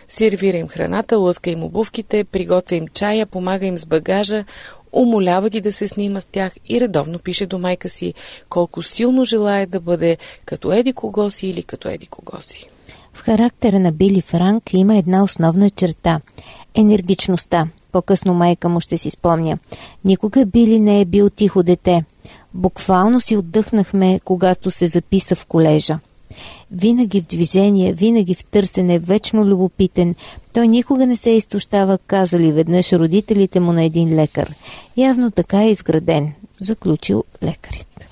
Сервира 0.08 0.56
им 0.56 0.68
храната, 0.68 1.18
лъска 1.18 1.50
им 1.50 1.62
обувките, 1.62 2.24
приготвя 2.24 2.76
им 2.76 2.88
чая, 2.88 3.26
помага 3.26 3.66
им 3.66 3.78
с 3.78 3.86
багажа, 3.86 4.44
умолява 4.92 5.50
ги 5.50 5.60
да 5.60 5.72
се 5.72 5.88
снима 5.88 6.20
с 6.20 6.24
тях 6.24 6.52
и 6.68 6.80
редовно 6.80 7.18
пише 7.18 7.46
до 7.46 7.58
майка 7.58 7.88
си 7.88 8.14
колко 8.48 8.82
силно 8.82 9.24
желая 9.24 9.66
да 9.66 9.80
бъде 9.80 10.16
като 10.44 10.72
еди 10.72 10.92
кого 10.92 11.30
си 11.30 11.46
или 11.46 11.62
като 11.62 11.88
еди 11.88 12.06
кого 12.06 12.40
си. 12.40 12.68
В 13.12 13.20
характера 13.20 13.80
на 13.80 13.92
Били 13.92 14.20
Франк 14.20 14.72
има 14.72 14.96
една 14.96 15.22
основна 15.22 15.70
черта– 15.70 16.20
енергичността. 16.74 17.68
По-късно 17.92 18.34
майка 18.34 18.68
му 18.68 18.80
ще 18.80 18.98
си 18.98 19.10
спомня. 19.10 19.58
Никога 20.04 20.46
Били 20.46 20.80
не 20.80 21.00
е 21.00 21.04
бил 21.04 21.30
тихо 21.30 21.62
дете. 21.62 22.04
Буквално 22.54 23.20
си 23.20 23.36
отдъхнахме, 23.36 24.20
когато 24.24 24.70
се 24.70 24.86
записа 24.86 25.34
в 25.34 25.46
колежа. 25.46 25.98
Винаги 26.70 27.20
в 27.20 27.26
движение, 27.26 27.92
винаги 27.92 28.34
в 28.34 28.44
търсене, 28.44 28.98
вечно 28.98 29.44
любопитен. 29.44 30.14
Той 30.52 30.68
никога 30.68 31.06
не 31.06 31.16
се 31.16 31.30
изтощава, 31.30 31.98
казали 32.06 32.52
веднъж 32.52 32.92
родителите 32.92 33.60
му 33.60 33.72
на 33.72 33.84
един 33.84 34.14
лекар. 34.14 34.54
Явно 34.96 35.30
така 35.30 35.62
е 35.62 35.70
изграден, 35.70 36.32
заключил 36.60 37.24
лекарит. 37.42 38.06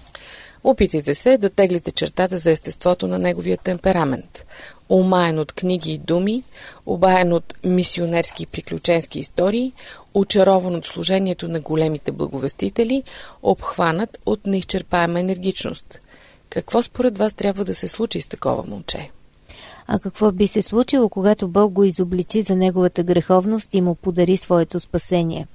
Опитайте 0.64 1.14
се 1.14 1.38
да 1.38 1.50
теглите 1.50 1.92
чертата 1.92 2.38
за 2.38 2.50
естеството 2.50 3.06
на 3.06 3.18
неговия 3.18 3.56
темперамент. 3.56 4.44
Омаен 4.90 5.38
от 5.38 5.52
книги 5.52 5.92
и 5.92 5.98
думи, 5.98 6.42
обаен 6.86 7.32
от 7.32 7.54
мисионерски 7.64 8.42
и 8.42 8.46
приключенски 8.46 9.18
истории, 9.18 9.72
очарован 10.14 10.74
от 10.74 10.86
служението 10.86 11.48
на 11.48 11.60
големите 11.60 12.12
благовестители, 12.12 13.02
обхванат 13.42 14.18
от 14.26 14.46
неизчерпаема 14.46 15.20
енергичност. 15.20 16.00
Какво 16.50 16.82
според 16.82 17.18
вас 17.18 17.34
трябва 17.34 17.64
да 17.64 17.74
се 17.74 17.88
случи 17.88 18.20
с 18.20 18.26
такова 18.26 18.64
момче? 18.66 19.10
А 19.88 19.98
какво 19.98 20.32
би 20.32 20.46
се 20.46 20.62
случило, 20.62 21.08
когато 21.08 21.48
Бог 21.48 21.72
го 21.72 21.84
изобличи 21.84 22.42
за 22.42 22.56
неговата 22.56 23.02
греховност 23.02 23.74
и 23.74 23.80
му 23.80 23.94
подари 23.94 24.36
своето 24.36 24.80
спасение? 24.80 25.46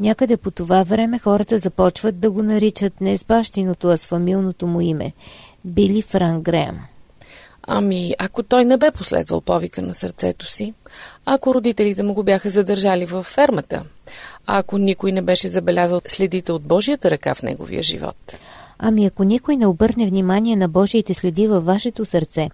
Някъде 0.00 0.36
по 0.36 0.50
това 0.50 0.82
време 0.82 1.18
хората 1.18 1.58
започват 1.58 2.20
да 2.20 2.30
го 2.30 2.42
наричат 2.42 3.00
не 3.00 3.18
с 3.18 3.24
бащиното, 3.24 3.88
а 3.88 3.96
с 3.96 4.06
фамилното 4.06 4.66
му 4.66 4.80
име– 4.80 5.12
Били 5.64 6.02
Франк 6.02 6.44
Греъм. 6.44 6.93
Ами, 7.66 8.14
ако 8.18 8.42
той 8.42 8.64
не 8.64 8.76
бе 8.76 8.90
последвал 8.90 9.40
повика 9.40 9.82
на 9.82 9.94
сърцето 9.94 10.46
си, 10.46 10.74
ако 11.26 11.54
родителите 11.54 12.02
му 12.02 12.14
го 12.14 12.22
бяха 12.22 12.50
задържали 12.50 13.06
във 13.06 13.26
фермата, 13.26 13.84
ако 14.46 14.78
никой 14.78 15.12
не 15.12 15.22
беше 15.22 15.48
забелязал 15.48 16.00
следите 16.08 16.52
от 16.52 16.62
Божията 16.62 17.10
ръка 17.10 17.34
в 17.34 17.42
неговия 17.42 17.82
живот? 17.82 18.16
Ами 18.78 19.06
ако 19.06 19.24
никой 19.24 19.56
не 19.56 19.66
обърне 19.66 20.06
внимание 20.06 20.56
на 20.56 20.68
Божиите 20.68 21.14
следи 21.14 21.46
във 21.46 21.64
вашето 21.64 22.04
сърце, 22.04 22.50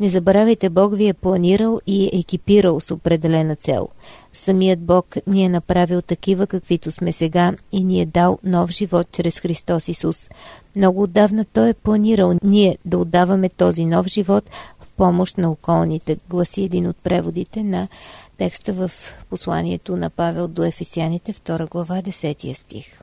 не 0.00 0.08
забравяйте, 0.08 0.70
Бог 0.70 0.96
ви 0.96 1.08
е 1.08 1.14
планирал 1.14 1.80
и 1.86 2.10
екипирал 2.20 2.80
с 2.80 2.90
определена 2.90 3.56
цел. 3.56 3.88
Самият 4.32 4.80
Бог 4.80 5.16
ни 5.26 5.44
е 5.44 5.48
направил 5.48 6.02
такива, 6.02 6.46
каквито 6.46 6.90
сме 6.90 7.12
сега 7.12 7.52
и 7.72 7.84
ни 7.84 8.00
е 8.00 8.06
дал 8.06 8.38
нов 8.44 8.70
живот 8.70 9.06
чрез 9.12 9.40
Христос 9.40 9.88
Исус. 9.88 10.30
Много 10.78 11.02
отдавна 11.02 11.44
Той 11.44 11.68
е 11.68 11.74
планирал 11.74 12.38
ние 12.42 12.78
да 12.84 12.98
отдаваме 12.98 13.48
този 13.48 13.84
нов 13.84 14.06
живот 14.06 14.50
в 14.80 14.92
помощ 14.96 15.38
на 15.38 15.50
околните, 15.50 16.16
гласи 16.30 16.62
един 16.62 16.86
от 16.86 16.96
преводите 16.96 17.62
на 17.62 17.88
текста 18.36 18.72
в 18.72 18.90
посланието 19.30 19.96
на 19.96 20.10
Павел 20.10 20.48
до 20.48 20.64
Ефесяните, 20.64 21.32
2 21.32 21.68
глава, 21.68 21.94
10 21.94 22.52
стих. 22.52 23.00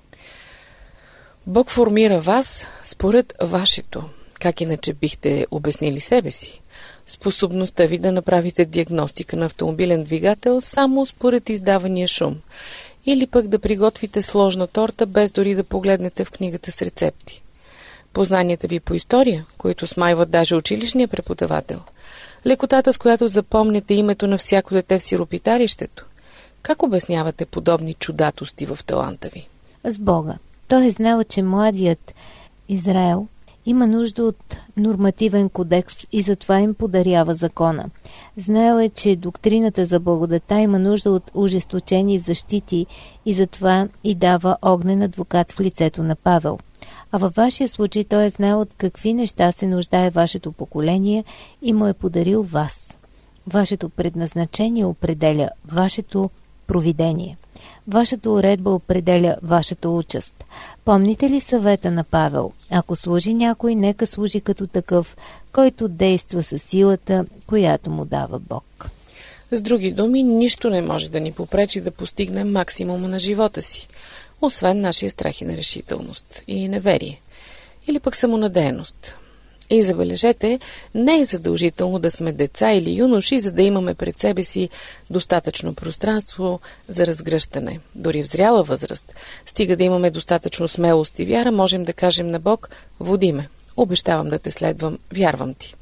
Бог 1.47 1.69
формира 1.69 2.19
вас 2.19 2.65
според 2.83 3.33
вашето. 3.41 4.03
Как 4.39 4.61
иначе 4.61 4.93
бихте 4.93 5.47
обяснили 5.51 5.99
себе 5.99 6.31
си? 6.31 6.61
Способността 7.07 7.85
ви 7.85 7.97
да 7.97 8.11
направите 8.11 8.65
диагностика 8.65 9.35
на 9.35 9.45
автомобилен 9.45 10.03
двигател 10.03 10.61
само 10.61 11.05
според 11.05 11.49
издавания 11.49 12.07
шум. 12.07 12.35
Или 13.05 13.27
пък 13.27 13.47
да 13.47 13.59
приготвите 13.59 14.21
сложна 14.21 14.67
торта, 14.67 15.05
без 15.05 15.31
дори 15.31 15.55
да 15.55 15.63
погледнете 15.63 16.25
в 16.25 16.31
книгата 16.31 16.71
с 16.71 16.81
рецепти. 16.81 17.41
Познанията 18.15 18.67
ви 18.67 18.79
по 18.79 18.93
история, 18.93 19.45
които 19.57 19.87
смайват 19.87 20.29
даже 20.29 20.55
училищния 20.55 21.07
преподавател. 21.07 21.79
Лекотата, 22.45 22.93
с 22.93 22.97
която 22.97 23.27
запомняте 23.27 23.93
името 23.93 24.27
на 24.27 24.37
всяко 24.37 24.73
дете 24.73 24.99
в 24.99 25.03
сиропиталището. 25.03 26.05
Как 26.61 26.83
обяснявате 26.83 27.45
подобни 27.45 27.93
чудатости 27.93 28.65
в 28.65 28.79
таланта 28.85 29.29
ви? 29.29 29.47
С 29.83 29.99
Бога. 29.99 30.33
Той 30.67 30.85
е 30.85 30.91
знал, 30.91 31.23
че 31.23 31.41
младият 31.41 32.13
Израел 32.69 33.27
има 33.65 33.87
нужда 33.87 34.23
от 34.23 34.55
нормативен 34.77 35.49
кодекс 35.49 36.07
и 36.11 36.21
затова 36.21 36.59
им 36.59 36.73
подарява 36.73 37.35
закона. 37.35 37.85
Знаел 38.37 38.79
е, 38.79 38.89
че 38.89 39.15
доктрината 39.15 39.85
за 39.85 39.99
благодата 39.99 40.59
има 40.59 40.79
нужда 40.79 41.11
от 41.11 41.31
ужесточени 41.33 42.19
защити 42.19 42.85
и 43.25 43.33
затова 43.33 43.87
и 44.03 44.15
дава 44.15 44.57
огнен 44.61 45.01
адвокат 45.01 45.51
в 45.51 45.59
лицето 45.59 46.03
на 46.03 46.15
Павел. 46.15 46.57
А 47.15 47.17
във 47.17 47.35
вашия 47.35 47.69
случай 47.69 48.03
той 48.03 48.25
е 48.25 48.29
знаел 48.29 48.61
от 48.61 48.73
какви 48.77 49.13
неща 49.13 49.51
се 49.51 49.67
нуждае 49.67 50.09
вашето 50.09 50.51
поколение 50.51 51.23
и 51.61 51.73
му 51.73 51.87
е 51.87 51.93
подарил 51.93 52.43
вас. 52.43 52.97
Вашето 53.47 53.89
предназначение 53.89 54.85
определя 54.85 55.49
вашето 55.65 56.29
провидение. 56.67 57.37
Вашата 57.87 58.29
уредба 58.29 58.69
определя 58.69 59.37
вашата 59.43 59.89
участ. 59.89 60.45
Помните 60.85 61.29
ли 61.29 61.41
съвета 61.41 61.91
на 61.91 62.03
Павел? 62.03 62.51
Ако 62.71 62.95
служи 62.95 63.33
някой, 63.33 63.75
нека 63.75 64.07
служи 64.07 64.41
като 64.41 64.67
такъв, 64.67 65.17
който 65.51 65.87
действа 65.87 66.43
със 66.43 66.63
силата, 66.63 67.25
която 67.47 67.89
му 67.89 68.05
дава 68.05 68.39
Бог. 68.39 68.89
С 69.51 69.61
други 69.61 69.91
думи, 69.91 70.23
нищо 70.23 70.69
не 70.69 70.81
може 70.81 71.09
да 71.09 71.19
ни 71.19 71.31
попречи 71.31 71.81
да 71.81 71.91
постигнем 71.91 72.51
максимума 72.51 73.07
на 73.07 73.19
живота 73.19 73.61
си, 73.61 73.87
освен 74.45 74.81
нашия 74.81 75.11
страх 75.11 75.41
и 75.41 75.45
нерешителност 75.45 76.43
и 76.47 76.67
неверие. 76.67 77.21
Или 77.87 77.99
пък 77.99 78.15
самонадеяност. 78.15 79.15
И 79.69 79.81
забележете, 79.81 80.59
не 80.95 81.19
е 81.19 81.25
задължително 81.25 81.99
да 81.99 82.11
сме 82.11 82.33
деца 82.33 82.71
или 82.71 82.97
юноши, 82.97 83.39
за 83.39 83.51
да 83.51 83.61
имаме 83.63 83.93
пред 83.93 84.17
себе 84.17 84.43
си 84.43 84.69
достатъчно 85.09 85.73
пространство 85.73 86.59
за 86.89 87.07
разгръщане. 87.07 87.79
Дори 87.95 88.23
в 88.23 88.27
зряла 88.27 88.63
възраст, 88.63 89.15
стига 89.45 89.75
да 89.75 89.83
имаме 89.83 90.11
достатъчно 90.11 90.67
смелост 90.67 91.19
и 91.19 91.25
вяра, 91.25 91.51
можем 91.51 91.83
да 91.83 91.93
кажем 91.93 92.31
на 92.31 92.39
Бог, 92.39 92.69
води 92.99 93.31
ме, 93.31 93.49
обещавам 93.77 94.29
да 94.29 94.39
те 94.39 94.51
следвам, 94.51 94.99
вярвам 95.13 95.53
ти. 95.53 95.75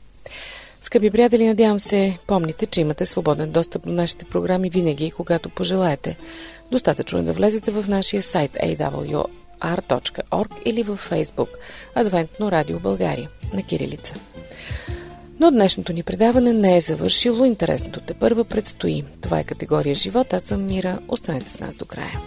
Скъпи 0.82 1.12
приятели, 1.12 1.48
надявам 1.48 1.80
се, 1.80 2.18
помните, 2.28 2.66
че 2.66 2.82
имате 2.82 3.06
свободен 3.06 3.52
достъп 3.52 3.86
до 3.86 3.92
нашите 3.92 4.26
програми 4.26 4.70
винаги, 4.70 5.12
когато 5.12 5.50
пожелаете. 5.50 6.18
Достатъчно 6.72 7.20
е 7.20 7.24
да 7.24 7.34
влезете 7.34 7.72
в 7.72 7.90
нашия 7.90 8.22
сайт 8.22 8.52
AW 8.52 9.26
awr.org 9.64 10.50
или 10.66 10.84
във 10.84 11.10
Facebook 11.10 11.50
Адвентно 11.96 12.52
радио 12.52 12.80
България 12.80 13.30
на 13.54 13.64
Кирилица. 13.64 14.16
Но 15.40 15.52
днешното 15.52 15.94
ни 15.94 16.04
предаване 16.04 16.54
не 16.54 16.78
е 16.78 16.82
завършило. 16.82 17.46
Интересното 17.46 18.00
те 18.00 18.14
първа 18.14 18.44
предстои. 18.44 19.04
Това 19.22 19.40
е 19.40 19.44
категория 19.44 19.96
живот. 19.96 20.34
Аз 20.34 20.44
съм 20.44 20.66
Мира. 20.66 21.00
Останете 21.08 21.50
с 21.50 21.60
нас 21.60 21.76
до 21.76 21.86
края. 21.86 22.20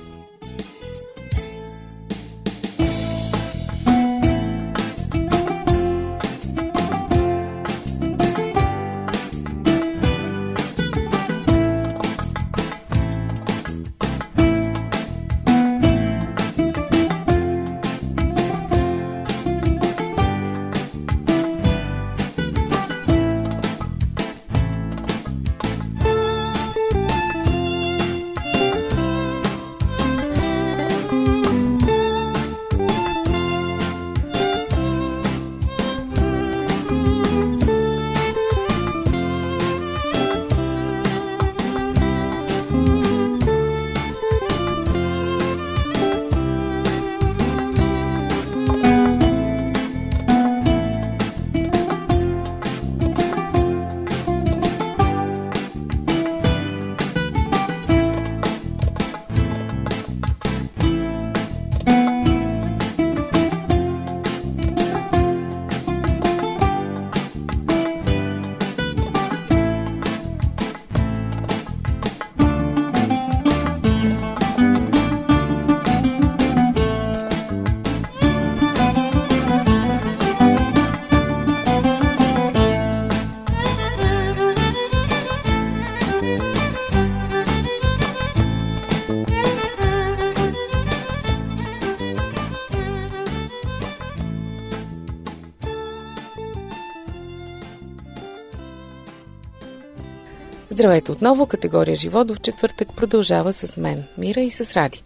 Здравейте 100.87 101.13
отново, 101.13 101.47
категория 101.47 101.97
Живот 101.97 102.31
в 102.31 102.41
четвъртък 102.41 102.97
продължава 102.97 103.53
с 103.53 103.77
мен, 103.77 104.05
Мира 104.19 104.41
и 104.41 104.51
с 104.51 104.77
Ради. 104.77 105.03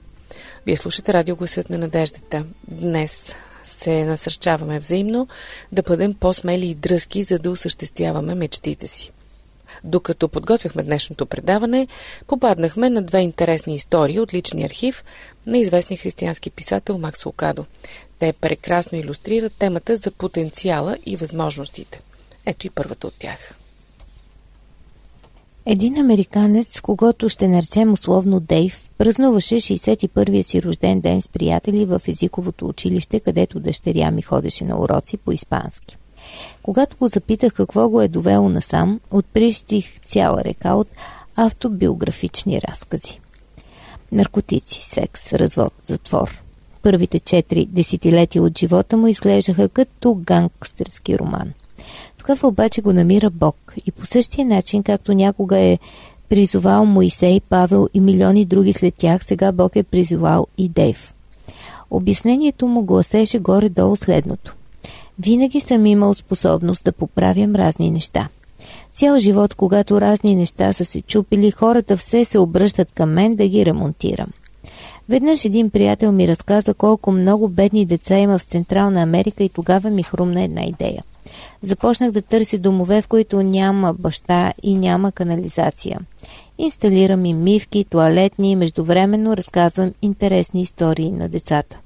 Вие 0.66 0.76
слушате 0.76 1.12
радио 1.12 1.36
Гласът 1.36 1.70
на 1.70 1.78
надеждата. 1.78 2.44
Днес 2.68 3.34
се 3.64 4.04
насърчаваме 4.04 4.78
взаимно 4.78 5.28
да 5.72 5.82
бъдем 5.82 6.14
по-смели 6.14 6.66
и 6.66 6.74
дръзки, 6.74 7.22
за 7.22 7.38
да 7.38 7.50
осъществяваме 7.50 8.34
мечтите 8.34 8.86
си. 8.86 9.10
Докато 9.84 10.28
подготвяхме 10.28 10.82
днешното 10.82 11.26
предаване, 11.26 11.88
попаднахме 12.26 12.90
на 12.90 13.02
две 13.02 13.20
интересни 13.20 13.74
истории 13.74 14.20
от 14.20 14.34
личния 14.34 14.66
архив 14.66 15.04
на 15.46 15.58
известния 15.58 15.98
християнски 15.98 16.50
писател 16.50 16.98
Макс 16.98 17.26
Лукадо. 17.26 17.64
Те 18.18 18.32
прекрасно 18.32 18.98
иллюстрират 18.98 19.52
темата 19.58 19.96
за 19.96 20.10
потенциала 20.10 20.96
и 21.06 21.16
възможностите. 21.16 22.00
Ето 22.46 22.66
и 22.66 22.70
първата 22.70 23.06
от 23.06 23.14
тях. 23.18 23.54
Един 25.72 25.98
американец, 25.98 26.80
когато 26.80 27.28
ще 27.28 27.48
наречем 27.48 27.92
условно 27.92 28.40
Дейв, 28.40 28.90
празнуваше 28.98 29.54
61-я 29.54 30.44
си 30.44 30.62
рожден 30.62 31.00
ден 31.00 31.22
с 31.22 31.28
приятели 31.28 31.84
в 31.84 32.02
езиковото 32.08 32.66
училище, 32.66 33.20
където 33.20 33.60
дъщеря 33.60 34.10
ми 34.10 34.22
ходеше 34.22 34.64
на 34.64 34.80
уроци 34.80 35.16
по 35.16 35.32
испански. 35.32 35.96
Когато 36.62 36.96
го 36.96 37.08
запитах 37.08 37.52
какво 37.52 37.88
го 37.88 38.00
е 38.00 38.08
довело 38.08 38.48
насам, 38.48 39.00
отпристих 39.10 40.00
цяла 40.00 40.44
река 40.44 40.74
от 40.74 40.88
автобиографични 41.36 42.60
разкази. 42.62 43.20
Наркотици, 44.12 44.84
секс, 44.84 45.32
развод, 45.32 45.72
затвор. 45.84 46.42
Първите 46.82 47.18
четири 47.18 47.66
десетилетия 47.66 48.42
от 48.42 48.58
живота 48.58 48.96
му 48.96 49.06
изглеждаха 49.06 49.68
като 49.68 50.14
гангстерски 50.14 51.18
роман. 51.18 51.52
Тогава 52.20 52.48
обаче 52.48 52.80
го 52.80 52.92
намира 52.92 53.30
Бог 53.30 53.74
и 53.86 53.92
по 53.92 54.06
същия 54.06 54.46
начин, 54.46 54.82
както 54.82 55.14
някога 55.14 55.58
е 55.58 55.78
призовал 56.28 56.84
Моисей, 56.86 57.40
Павел 57.40 57.88
и 57.94 58.00
милиони 58.00 58.44
други 58.44 58.72
след 58.72 58.94
тях, 58.94 59.24
сега 59.24 59.52
Бог 59.52 59.76
е 59.76 59.82
призовал 59.82 60.46
и 60.58 60.68
Дейв. 60.68 61.14
Обяснението 61.90 62.66
му 62.66 62.82
гласеше 62.82 63.38
горе-долу 63.38 63.96
следното. 63.96 64.54
Винаги 65.18 65.60
съм 65.60 65.86
имал 65.86 66.14
способност 66.14 66.84
да 66.84 66.92
поправям 66.92 67.54
разни 67.54 67.90
неща. 67.90 68.28
Цял 68.92 69.18
живот, 69.18 69.54
когато 69.54 70.00
разни 70.00 70.36
неща 70.36 70.72
са 70.72 70.84
се 70.84 71.00
чупили, 71.00 71.50
хората 71.50 71.96
все 71.96 72.24
се 72.24 72.38
обръщат 72.38 72.92
към 72.92 73.10
мен 73.10 73.36
да 73.36 73.48
ги 73.48 73.66
ремонтирам. 73.66 74.28
Веднъж 75.08 75.44
един 75.44 75.70
приятел 75.70 76.12
ми 76.12 76.28
разказа 76.28 76.74
колко 76.74 77.12
много 77.12 77.48
бедни 77.48 77.84
деца 77.84 78.18
има 78.18 78.38
в 78.38 78.44
Централна 78.44 79.02
Америка 79.02 79.44
и 79.44 79.48
тогава 79.48 79.90
ми 79.90 80.02
хрумна 80.02 80.42
една 80.42 80.62
идея. 80.62 81.02
Започнах 81.62 82.10
да 82.10 82.22
търся 82.22 82.58
домове, 82.58 83.02
в 83.02 83.08
които 83.08 83.42
няма 83.42 83.94
баща 83.94 84.52
и 84.62 84.74
няма 84.74 85.12
канализация. 85.12 86.00
Инсталирам 86.58 87.24
им 87.24 87.42
мивки, 87.42 87.84
туалетни 87.90 88.50
и 88.50 88.56
междувременно 88.56 89.36
разказвам 89.36 89.92
интересни 90.02 90.62
истории 90.62 91.10
на 91.10 91.28
децата. 91.28 91.78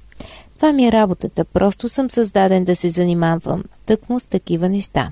Това 0.55 0.73
ми 0.73 0.87
е 0.87 0.91
работата, 0.91 1.45
просто 1.45 1.89
съм 1.89 2.09
създаден 2.09 2.63
да 2.65 2.75
се 2.75 2.89
занимавам 2.89 3.63
тъкмо 3.85 4.19
с 4.19 4.25
такива 4.25 4.69
неща. 4.69 5.11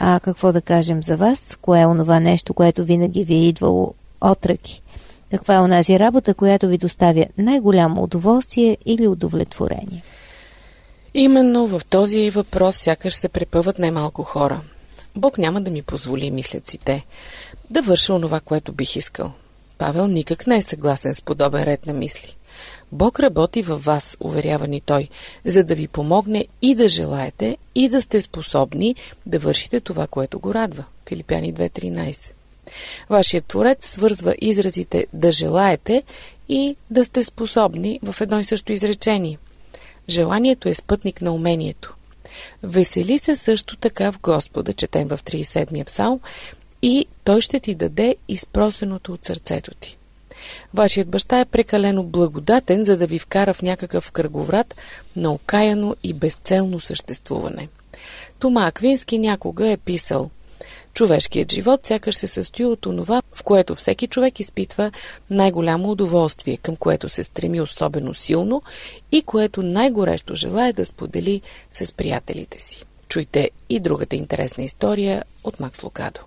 А 0.00 0.20
какво 0.20 0.52
да 0.52 0.62
кажем 0.62 1.02
за 1.02 1.16
вас? 1.16 1.58
Кое 1.62 1.80
е 1.80 1.86
онова 1.86 2.20
нещо, 2.20 2.54
което 2.54 2.84
винаги 2.84 3.24
ви 3.24 3.34
е 3.34 3.48
идвало 3.48 3.94
от 4.20 4.46
ръки? 4.46 4.82
Каква 5.30 5.54
е 5.54 5.60
онази 5.60 5.98
работа, 5.98 6.34
която 6.34 6.68
ви 6.68 6.78
доставя 6.78 7.26
най-голямо 7.38 8.02
удоволствие 8.02 8.76
или 8.86 9.08
удовлетворение? 9.08 10.02
Именно 11.16 11.66
в 11.66 11.82
този 11.90 12.30
въпрос 12.30 12.76
сякаш 12.76 13.14
се 13.14 13.28
препъват 13.28 13.78
най-малко 13.78 14.22
хора. 14.22 14.60
Бог 15.16 15.38
няма 15.38 15.60
да 15.60 15.70
ми 15.70 15.82
позволи, 15.82 16.30
мислят 16.30 16.66
си 16.66 16.78
те, 16.78 17.04
да 17.70 17.82
върша 17.82 18.14
онова, 18.14 18.40
което 18.40 18.72
бих 18.72 18.96
искал. 18.96 19.32
Павел 19.78 20.06
никак 20.06 20.46
не 20.46 20.56
е 20.56 20.62
съгласен 20.62 21.14
с 21.14 21.22
подобен 21.22 21.64
ред 21.64 21.86
на 21.86 21.92
мисли. 21.92 22.36
Бог 22.92 23.20
работи 23.20 23.62
във 23.62 23.84
вас, 23.84 24.16
уверява 24.20 24.68
ни 24.68 24.80
той, 24.80 25.08
за 25.44 25.64
да 25.64 25.74
ви 25.74 25.88
помогне 25.88 26.46
и 26.62 26.74
да 26.74 26.88
желаете, 26.88 27.56
и 27.74 27.88
да 27.88 28.02
сте 28.02 28.20
способни 28.20 28.94
да 29.26 29.38
вършите 29.38 29.80
това, 29.80 30.06
което 30.06 30.40
го 30.40 30.54
радва. 30.54 30.84
Филипяни 31.08 31.54
2.13 31.54 32.32
Вашият 33.10 33.46
творец 33.46 33.86
свързва 33.90 34.34
изразите 34.40 35.06
да 35.12 35.32
желаете 35.32 36.02
и 36.48 36.76
да 36.90 37.04
сте 37.04 37.24
способни 37.24 38.00
в 38.02 38.20
едно 38.20 38.40
и 38.40 38.44
също 38.44 38.72
изречение. 38.72 39.38
Желанието 40.08 40.68
е 40.68 40.74
спътник 40.74 41.22
на 41.22 41.32
умението. 41.32 41.94
Весели 42.62 43.18
се 43.18 43.36
също 43.36 43.76
така 43.76 44.12
в 44.12 44.20
Господа, 44.20 44.72
четем 44.72 45.08
в 45.08 45.18
37-я 45.18 45.84
псалм, 45.84 46.20
и 46.82 47.06
Той 47.24 47.40
ще 47.40 47.60
ти 47.60 47.74
даде 47.74 48.16
изпросеното 48.28 49.12
от 49.12 49.24
сърцето 49.24 49.74
ти. 49.74 49.96
Вашият 50.74 51.08
баща 51.08 51.40
е 51.40 51.44
прекалено 51.44 52.02
благодатен, 52.02 52.84
за 52.84 52.96
да 52.96 53.06
ви 53.06 53.18
вкара 53.18 53.54
в 53.54 53.62
някакъв 53.62 54.10
кръговрат 54.10 54.74
на 55.16 55.32
окаяно 55.32 55.96
и 56.02 56.12
безцелно 56.12 56.80
съществуване. 56.80 57.68
Тома 58.38 58.66
Аквински 58.66 59.18
някога 59.18 59.68
е 59.68 59.76
писал 59.76 60.30
Човешкият 60.94 61.52
живот 61.52 61.86
сякаш 61.86 62.16
се 62.16 62.26
състои 62.26 62.64
от 62.64 62.86
онова, 62.86 63.22
в 63.32 63.42
което 63.42 63.74
всеки 63.74 64.06
човек 64.06 64.40
изпитва 64.40 64.90
най-голямо 65.30 65.90
удоволствие, 65.90 66.56
към 66.56 66.76
което 66.76 67.08
се 67.08 67.24
стреми 67.24 67.60
особено 67.60 68.14
силно 68.14 68.62
и 69.12 69.22
което 69.22 69.62
най-горещо 69.62 70.34
желая 70.34 70.72
да 70.72 70.86
сподели 70.86 71.40
с 71.72 71.94
приятелите 71.94 72.60
си. 72.60 72.84
Чуйте 73.08 73.50
и 73.68 73.80
другата 73.80 74.16
интересна 74.16 74.64
история 74.64 75.24
от 75.44 75.60
Макс 75.60 75.82
Лукадо. 75.82 76.20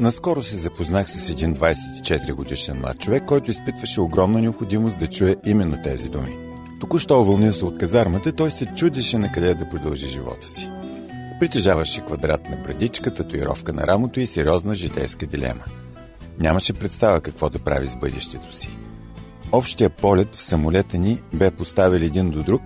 Наскоро 0.00 0.42
се 0.42 0.56
запознах 0.56 1.10
с 1.10 1.30
един 1.30 1.54
24 1.54 2.32
годишен 2.32 2.78
млад 2.78 2.98
човек, 2.98 3.24
който 3.26 3.50
изпитваше 3.50 4.00
огромна 4.00 4.40
необходимост 4.40 4.98
да 4.98 5.06
чуе 5.06 5.36
именно 5.46 5.82
тези 5.84 6.08
думи. 6.08 6.36
Току-що 6.80 7.20
уволнил 7.20 7.52
се 7.52 7.64
от 7.64 7.78
казармата, 7.78 8.32
той 8.32 8.50
се 8.50 8.66
чудеше 8.66 9.18
на 9.18 9.32
къде 9.32 9.54
да 9.54 9.68
продължи 9.68 10.06
живота 10.06 10.46
си. 10.46 10.70
Притежаваше 11.40 12.00
квадратна 12.00 12.56
брадичка, 12.56 13.14
татуировка 13.14 13.72
на 13.72 13.86
рамото 13.86 14.20
и 14.20 14.26
сериозна 14.26 14.74
житейска 14.74 15.26
дилема. 15.26 15.64
Нямаше 16.38 16.72
представа 16.72 17.20
какво 17.20 17.50
да 17.50 17.58
прави 17.58 17.86
с 17.86 17.96
бъдещето 17.96 18.56
си. 18.56 18.76
Общия 19.52 19.90
полет 19.90 20.34
в 20.34 20.42
самолета 20.42 20.98
ни 20.98 21.22
бе 21.32 21.50
поставил 21.50 22.00
един 22.00 22.30
до 22.30 22.42
друг 22.42 22.62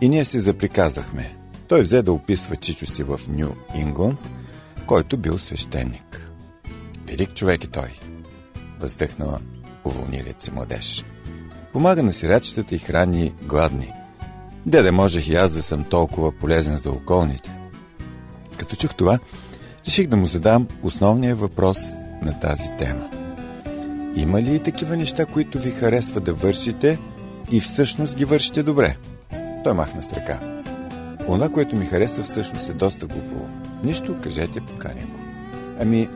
и 0.00 0.08
ние 0.08 0.24
се 0.24 0.38
заприказахме. 0.38 1.36
Той 1.68 1.82
взе 1.82 2.02
да 2.02 2.12
описва 2.12 2.56
чичо 2.56 2.86
си 2.86 3.02
в 3.02 3.20
Нью 3.28 3.48
Ингланд, 3.74 4.18
който 4.86 5.16
бил 5.16 5.38
свещеник. 5.38 6.30
Велик 7.06 7.34
човек 7.34 7.64
е 7.64 7.66
той, 7.66 8.00
въздъхнала 8.80 9.38
уволнилият 9.84 10.42
се 10.42 10.52
младеж. 10.52 11.04
Помага 11.72 12.02
на 12.02 12.12
сирачетата 12.12 12.74
и 12.74 12.78
храни 12.78 13.32
гладни. 13.42 13.92
Де 14.66 14.90
можех 14.90 15.28
и 15.28 15.34
аз 15.34 15.52
да 15.52 15.62
съм 15.62 15.84
толкова 15.84 16.32
полезен 16.32 16.76
за 16.76 16.90
околните. 16.90 17.63
Като 18.58 18.76
чух 18.76 18.94
това, 18.94 19.18
реших 19.86 20.06
да 20.06 20.16
му 20.16 20.26
задам 20.26 20.68
основния 20.82 21.36
въпрос 21.36 21.78
на 22.22 22.40
тази 22.40 22.68
тема. 22.78 23.10
Има 24.16 24.42
ли 24.42 24.62
такива 24.62 24.96
неща, 24.96 25.26
които 25.26 25.58
ви 25.58 25.70
харесва 25.70 26.20
да 26.20 26.32
вършите 26.32 26.98
и 27.52 27.60
всъщност 27.60 28.16
ги 28.16 28.24
вършите 28.24 28.62
добре? 28.62 28.96
Той 29.64 29.74
махна 29.74 30.02
с 30.02 30.12
ръка. 30.12 30.40
Онова, 31.28 31.48
което 31.48 31.76
ми 31.76 31.86
харесва 31.86 32.24
всъщност 32.24 32.68
е 32.68 32.72
доста 32.72 33.06
глупаво. 33.06 33.48
Нищо, 33.84 34.16
кажете, 34.22 34.60
поканя 34.60 35.02
го. 35.02 35.18
Ами, 35.80 36.08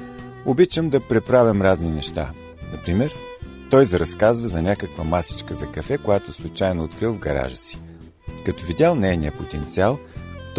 Обичам 0.49 0.89
да 0.89 1.01
преправям 1.01 1.63
разни 1.63 1.91
неща. 1.91 2.31
Например, 2.73 3.15
той 3.71 3.85
заразказва 3.85 4.49
за 4.49 4.63
някаква 4.63 5.05
масичка 5.05 5.55
за 5.55 5.67
кафе, 5.67 5.99
която 5.99 6.33
случайно 6.33 6.85
открил 6.85 7.13
в 7.13 7.19
гаража 7.19 7.57
си. 7.57 7.79
Като 8.45 8.67
видял 8.67 8.95
нейния 8.95 9.33
потенциал, 9.33 9.99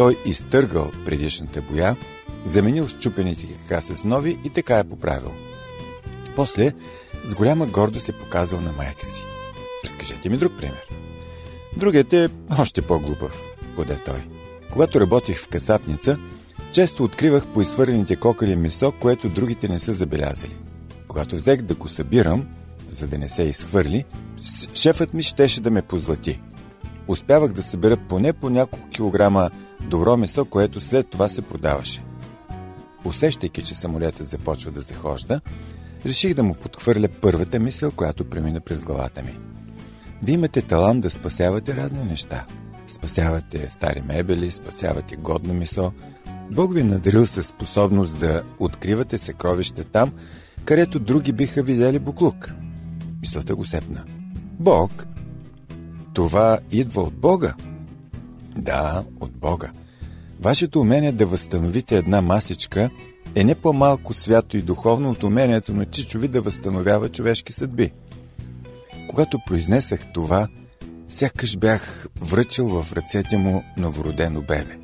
той 0.00 0.16
изтъргал 0.24 0.90
предишната 1.04 1.62
боя, 1.62 1.96
заменил 2.44 2.88
счупените 2.88 3.46
кака 3.46 3.82
с 3.82 4.04
нови 4.04 4.38
и 4.44 4.50
така 4.50 4.78
е 4.78 4.88
поправил. 4.88 5.32
После, 6.36 6.72
с 7.24 7.34
голяма 7.34 7.66
гордост 7.66 8.08
е 8.08 8.12
показал 8.12 8.60
на 8.60 8.72
майка 8.72 9.06
си. 9.06 9.22
Разкажете 9.84 10.28
ми 10.28 10.36
друг 10.36 10.52
пример. 10.58 10.86
Другият 11.76 12.12
е 12.12 12.28
още 12.58 12.82
по-глупав, 12.82 13.42
поде 13.76 13.98
той. 14.04 14.28
Когато 14.72 15.00
работих 15.00 15.38
в 15.38 15.48
касапница, 15.48 16.18
често 16.72 17.04
откривах 17.04 17.46
по 17.46 17.62
изхвърлените 17.62 18.16
кокали 18.16 18.56
месо, 18.56 18.92
което 18.92 19.28
другите 19.28 19.68
не 19.68 19.78
са 19.78 19.92
забелязали. 19.92 20.56
Когато 21.08 21.36
взех 21.36 21.62
да 21.62 21.74
го 21.74 21.88
събирам, 21.88 22.48
за 22.90 23.06
да 23.06 23.18
не 23.18 23.28
се 23.28 23.42
изхвърли, 23.42 24.04
шефът 24.74 25.14
ми 25.14 25.22
щеше 25.22 25.60
да 25.60 25.70
ме 25.70 25.82
позлати. 25.82 26.40
Успявах 27.10 27.52
да 27.52 27.62
събера 27.62 27.96
поне 27.96 28.32
по 28.32 28.50
няколко 28.50 28.88
килограма 28.88 29.50
добро 29.80 30.16
месо, 30.16 30.44
което 30.44 30.80
след 30.80 31.08
това 31.08 31.28
се 31.28 31.42
продаваше. 31.42 32.04
Усещайки, 33.04 33.62
че 33.62 33.74
самолетът 33.74 34.28
започва 34.28 34.70
да 34.70 34.80
захожда, 34.80 35.40
реших 36.06 36.34
да 36.34 36.42
му 36.42 36.54
подхвърля 36.54 37.08
първата 37.20 37.60
мисъл, 37.60 37.90
която 37.90 38.24
премина 38.24 38.60
през 38.60 38.82
главата 38.82 39.22
ми. 39.22 39.38
Вие 40.22 40.34
имате 40.34 40.62
талант 40.62 41.00
да 41.00 41.10
спасявате 41.10 41.76
разни 41.76 42.02
неща. 42.02 42.46
Спасявате 42.88 43.70
стари 43.70 44.02
мебели, 44.08 44.50
спасявате 44.50 45.16
годно 45.16 45.54
месо, 45.54 45.92
Бог 46.50 46.74
ви 46.74 46.80
е 46.80 46.84
надарил 46.84 47.26
със 47.26 47.46
способност 47.46 48.18
да 48.18 48.42
откривате 48.58 49.18
съкровища 49.18 49.84
там, 49.84 50.12
където 50.64 50.98
други 50.98 51.32
биха 51.32 51.62
видели 51.62 51.98
буклук. 51.98 52.52
Мисълта 53.20 53.54
го 53.54 53.64
сепна. 53.64 54.04
Бог? 54.60 55.06
Това 56.14 56.58
идва 56.70 57.02
от 57.02 57.14
Бога? 57.14 57.54
Да, 58.56 59.04
от 59.20 59.32
Бога. 59.32 59.70
Вашето 60.40 60.80
умение 60.80 61.12
да 61.12 61.26
възстановите 61.26 61.96
една 61.96 62.22
масичка 62.22 62.90
е 63.34 63.44
не 63.44 63.54
по-малко 63.54 64.14
свято 64.14 64.56
и 64.56 64.62
духовно 64.62 65.10
от 65.10 65.22
умението 65.22 65.74
на 65.74 65.86
Чичови 65.86 66.28
да 66.28 66.40
възстановява 66.40 67.08
човешки 67.08 67.52
съдби. 67.52 67.92
Когато 69.08 69.38
произнесах 69.46 70.00
това, 70.14 70.48
сякаш 71.08 71.56
бях 71.56 72.06
връчил 72.20 72.68
в 72.68 72.92
ръцете 72.92 73.36
му 73.36 73.64
новородено 73.76 74.42
бебе. 74.42 74.78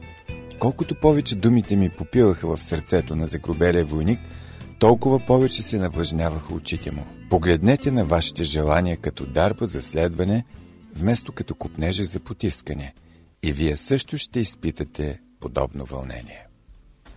Колкото 0.58 0.94
повече 0.94 1.36
думите 1.36 1.76
ми 1.76 1.88
попиваха 1.88 2.56
в 2.56 2.62
сърцето 2.62 3.16
на 3.16 3.26
загробелия 3.26 3.84
войник, 3.84 4.20
толкова 4.78 5.26
повече 5.26 5.62
се 5.62 5.78
навлажняваха 5.78 6.54
очите 6.54 6.90
му. 6.90 7.06
Погледнете 7.30 7.90
на 7.90 8.04
вашите 8.04 8.44
желания 8.44 8.96
като 8.96 9.26
дарба 9.26 9.66
за 9.66 9.82
следване, 9.82 10.44
вместо 10.96 11.32
като 11.32 11.54
купнежа 11.54 12.04
за 12.04 12.20
потискане. 12.20 12.94
И 13.42 13.52
вие 13.52 13.76
също 13.76 14.18
ще 14.18 14.40
изпитате 14.40 15.20
подобно 15.40 15.84
вълнение. 15.84 16.46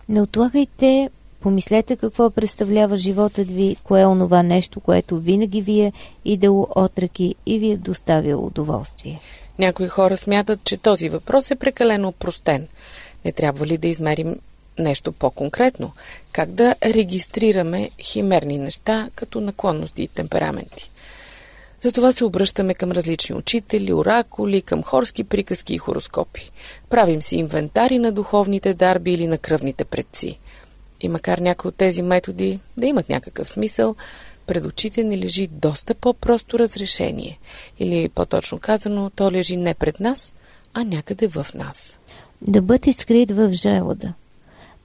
Не 0.08 0.22
отлагайте 0.22 1.10
Помислете 1.40 1.96
какво 1.96 2.30
представлява 2.30 2.96
животът 2.96 3.50
ви, 3.50 3.76
кое 3.84 4.00
е 4.00 4.06
онова 4.06 4.42
нещо, 4.42 4.80
което 4.80 5.20
винаги 5.20 5.62
ви 5.62 5.80
е 5.80 5.92
идало 6.24 6.66
от 6.76 6.98
ръки 6.98 7.34
и 7.46 7.58
ви 7.58 7.70
е 7.70 7.76
доставило 7.76 8.46
удоволствие. 8.46 9.20
Някои 9.58 9.88
хора 9.88 10.16
смятат, 10.16 10.64
че 10.64 10.76
този 10.76 11.08
въпрос 11.08 11.50
е 11.50 11.56
прекалено 11.56 12.12
простен. 12.12 12.68
Не 13.24 13.32
трябва 13.32 13.66
ли 13.66 13.78
да 13.78 13.88
измерим 13.88 14.36
нещо 14.78 15.12
по-конкретно? 15.12 15.92
Как 16.32 16.50
да 16.50 16.74
регистрираме 16.84 17.90
химерни 18.00 18.58
неща, 18.58 19.10
като 19.14 19.40
наклонности 19.40 20.02
и 20.02 20.08
темпераменти? 20.08 20.90
Затова 21.80 22.12
се 22.12 22.24
обръщаме 22.24 22.74
към 22.74 22.92
различни 22.92 23.36
учители, 23.36 23.92
оракули, 23.92 24.62
към 24.62 24.82
хорски 24.82 25.24
приказки 25.24 25.74
и 25.74 25.78
хороскопи. 25.78 26.50
Правим 26.90 27.22
си 27.22 27.36
инвентари 27.36 27.98
на 27.98 28.12
духовните 28.12 28.74
дарби 28.74 29.12
или 29.12 29.26
на 29.26 29.38
кръвните 29.38 29.84
предци. 29.84 30.38
И 31.00 31.08
макар 31.08 31.38
някои 31.38 31.68
от 31.68 31.74
тези 31.74 32.02
методи 32.02 32.58
да 32.76 32.86
имат 32.86 33.08
някакъв 33.08 33.48
смисъл, 33.48 33.96
пред 34.46 34.64
очите 34.64 35.04
ни 35.04 35.18
лежи 35.18 35.46
доста 35.46 35.94
по-просто 35.94 36.58
разрешение. 36.58 37.38
Или 37.78 38.08
по-точно 38.08 38.58
казано, 38.58 39.10
то 39.10 39.32
лежи 39.32 39.56
не 39.56 39.74
пред 39.74 40.00
нас, 40.00 40.34
а 40.74 40.84
някъде 40.84 41.28
в 41.28 41.46
нас. 41.54 41.98
Да 42.42 42.62
бъде 42.62 42.92
скрит 42.92 43.30
в 43.30 43.52
желода. 43.52 44.12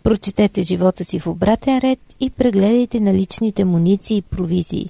Прочетете 0.04 0.62
живота 0.62 1.06
си 1.06 1.20
в 1.20 1.28
обратен 1.28 1.80
ред 1.80 2.00
и 2.20 2.30
прегледайте 2.30 3.00
наличните 3.00 3.66
муниции 3.66 4.18
и 4.18 4.22
провизии. 4.22 4.90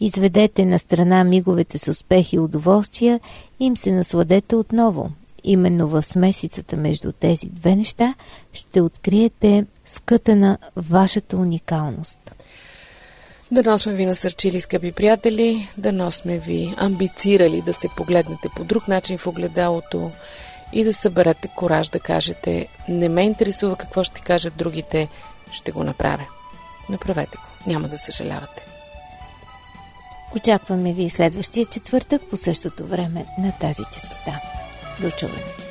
Изведете 0.00 0.64
на 0.64 0.78
страна 0.78 1.24
миговете 1.24 1.78
с 1.78 1.88
успех 1.88 2.32
и 2.32 2.38
удоволствия 2.38 3.20
и 3.60 3.64
им 3.64 3.76
се 3.76 3.92
насладете 3.92 4.56
отново. 4.56 5.10
Именно 5.44 5.88
в 5.88 6.02
смесицата 6.02 6.76
между 6.76 7.12
тези 7.12 7.46
две 7.46 7.76
неща 7.76 8.14
ще 8.52 8.80
откриете 8.80 9.66
скъта 9.86 10.36
на 10.36 10.58
вашата 10.76 11.36
уникалност. 11.36 12.34
Дано 13.52 13.78
сме 13.78 13.94
ви 13.94 14.06
насърчили, 14.06 14.60
скъпи 14.60 14.92
приятели, 14.92 15.68
дано 15.78 16.10
сме 16.10 16.38
ви 16.38 16.74
амбицирали 16.76 17.62
да 17.62 17.72
се 17.72 17.88
погледнете 17.96 18.48
по 18.56 18.64
друг 18.64 18.88
начин 18.88 19.18
в 19.18 19.26
огледалото 19.26 20.10
и 20.72 20.84
да 20.84 20.92
съберете 20.92 21.48
кораж 21.56 21.88
да 21.88 22.00
кажете 22.00 22.66
не 22.88 23.08
ме 23.08 23.22
интересува 23.22 23.76
какво 23.76 24.04
ще 24.04 24.20
кажат 24.20 24.56
другите, 24.56 25.08
ще 25.50 25.72
го 25.72 25.84
направя. 25.84 26.26
Направете 26.90 27.36
го, 27.36 27.70
няма 27.70 27.88
да 27.88 27.98
съжалявате. 27.98 28.69
Очакваме 30.36 30.92
ви 30.92 31.10
следващия 31.10 31.66
четвъртък 31.66 32.22
по 32.30 32.36
същото 32.36 32.86
време 32.86 33.26
на 33.38 33.52
тази 33.60 33.82
частота. 33.92 34.40
До 35.00 35.10
чуване! 35.10 35.69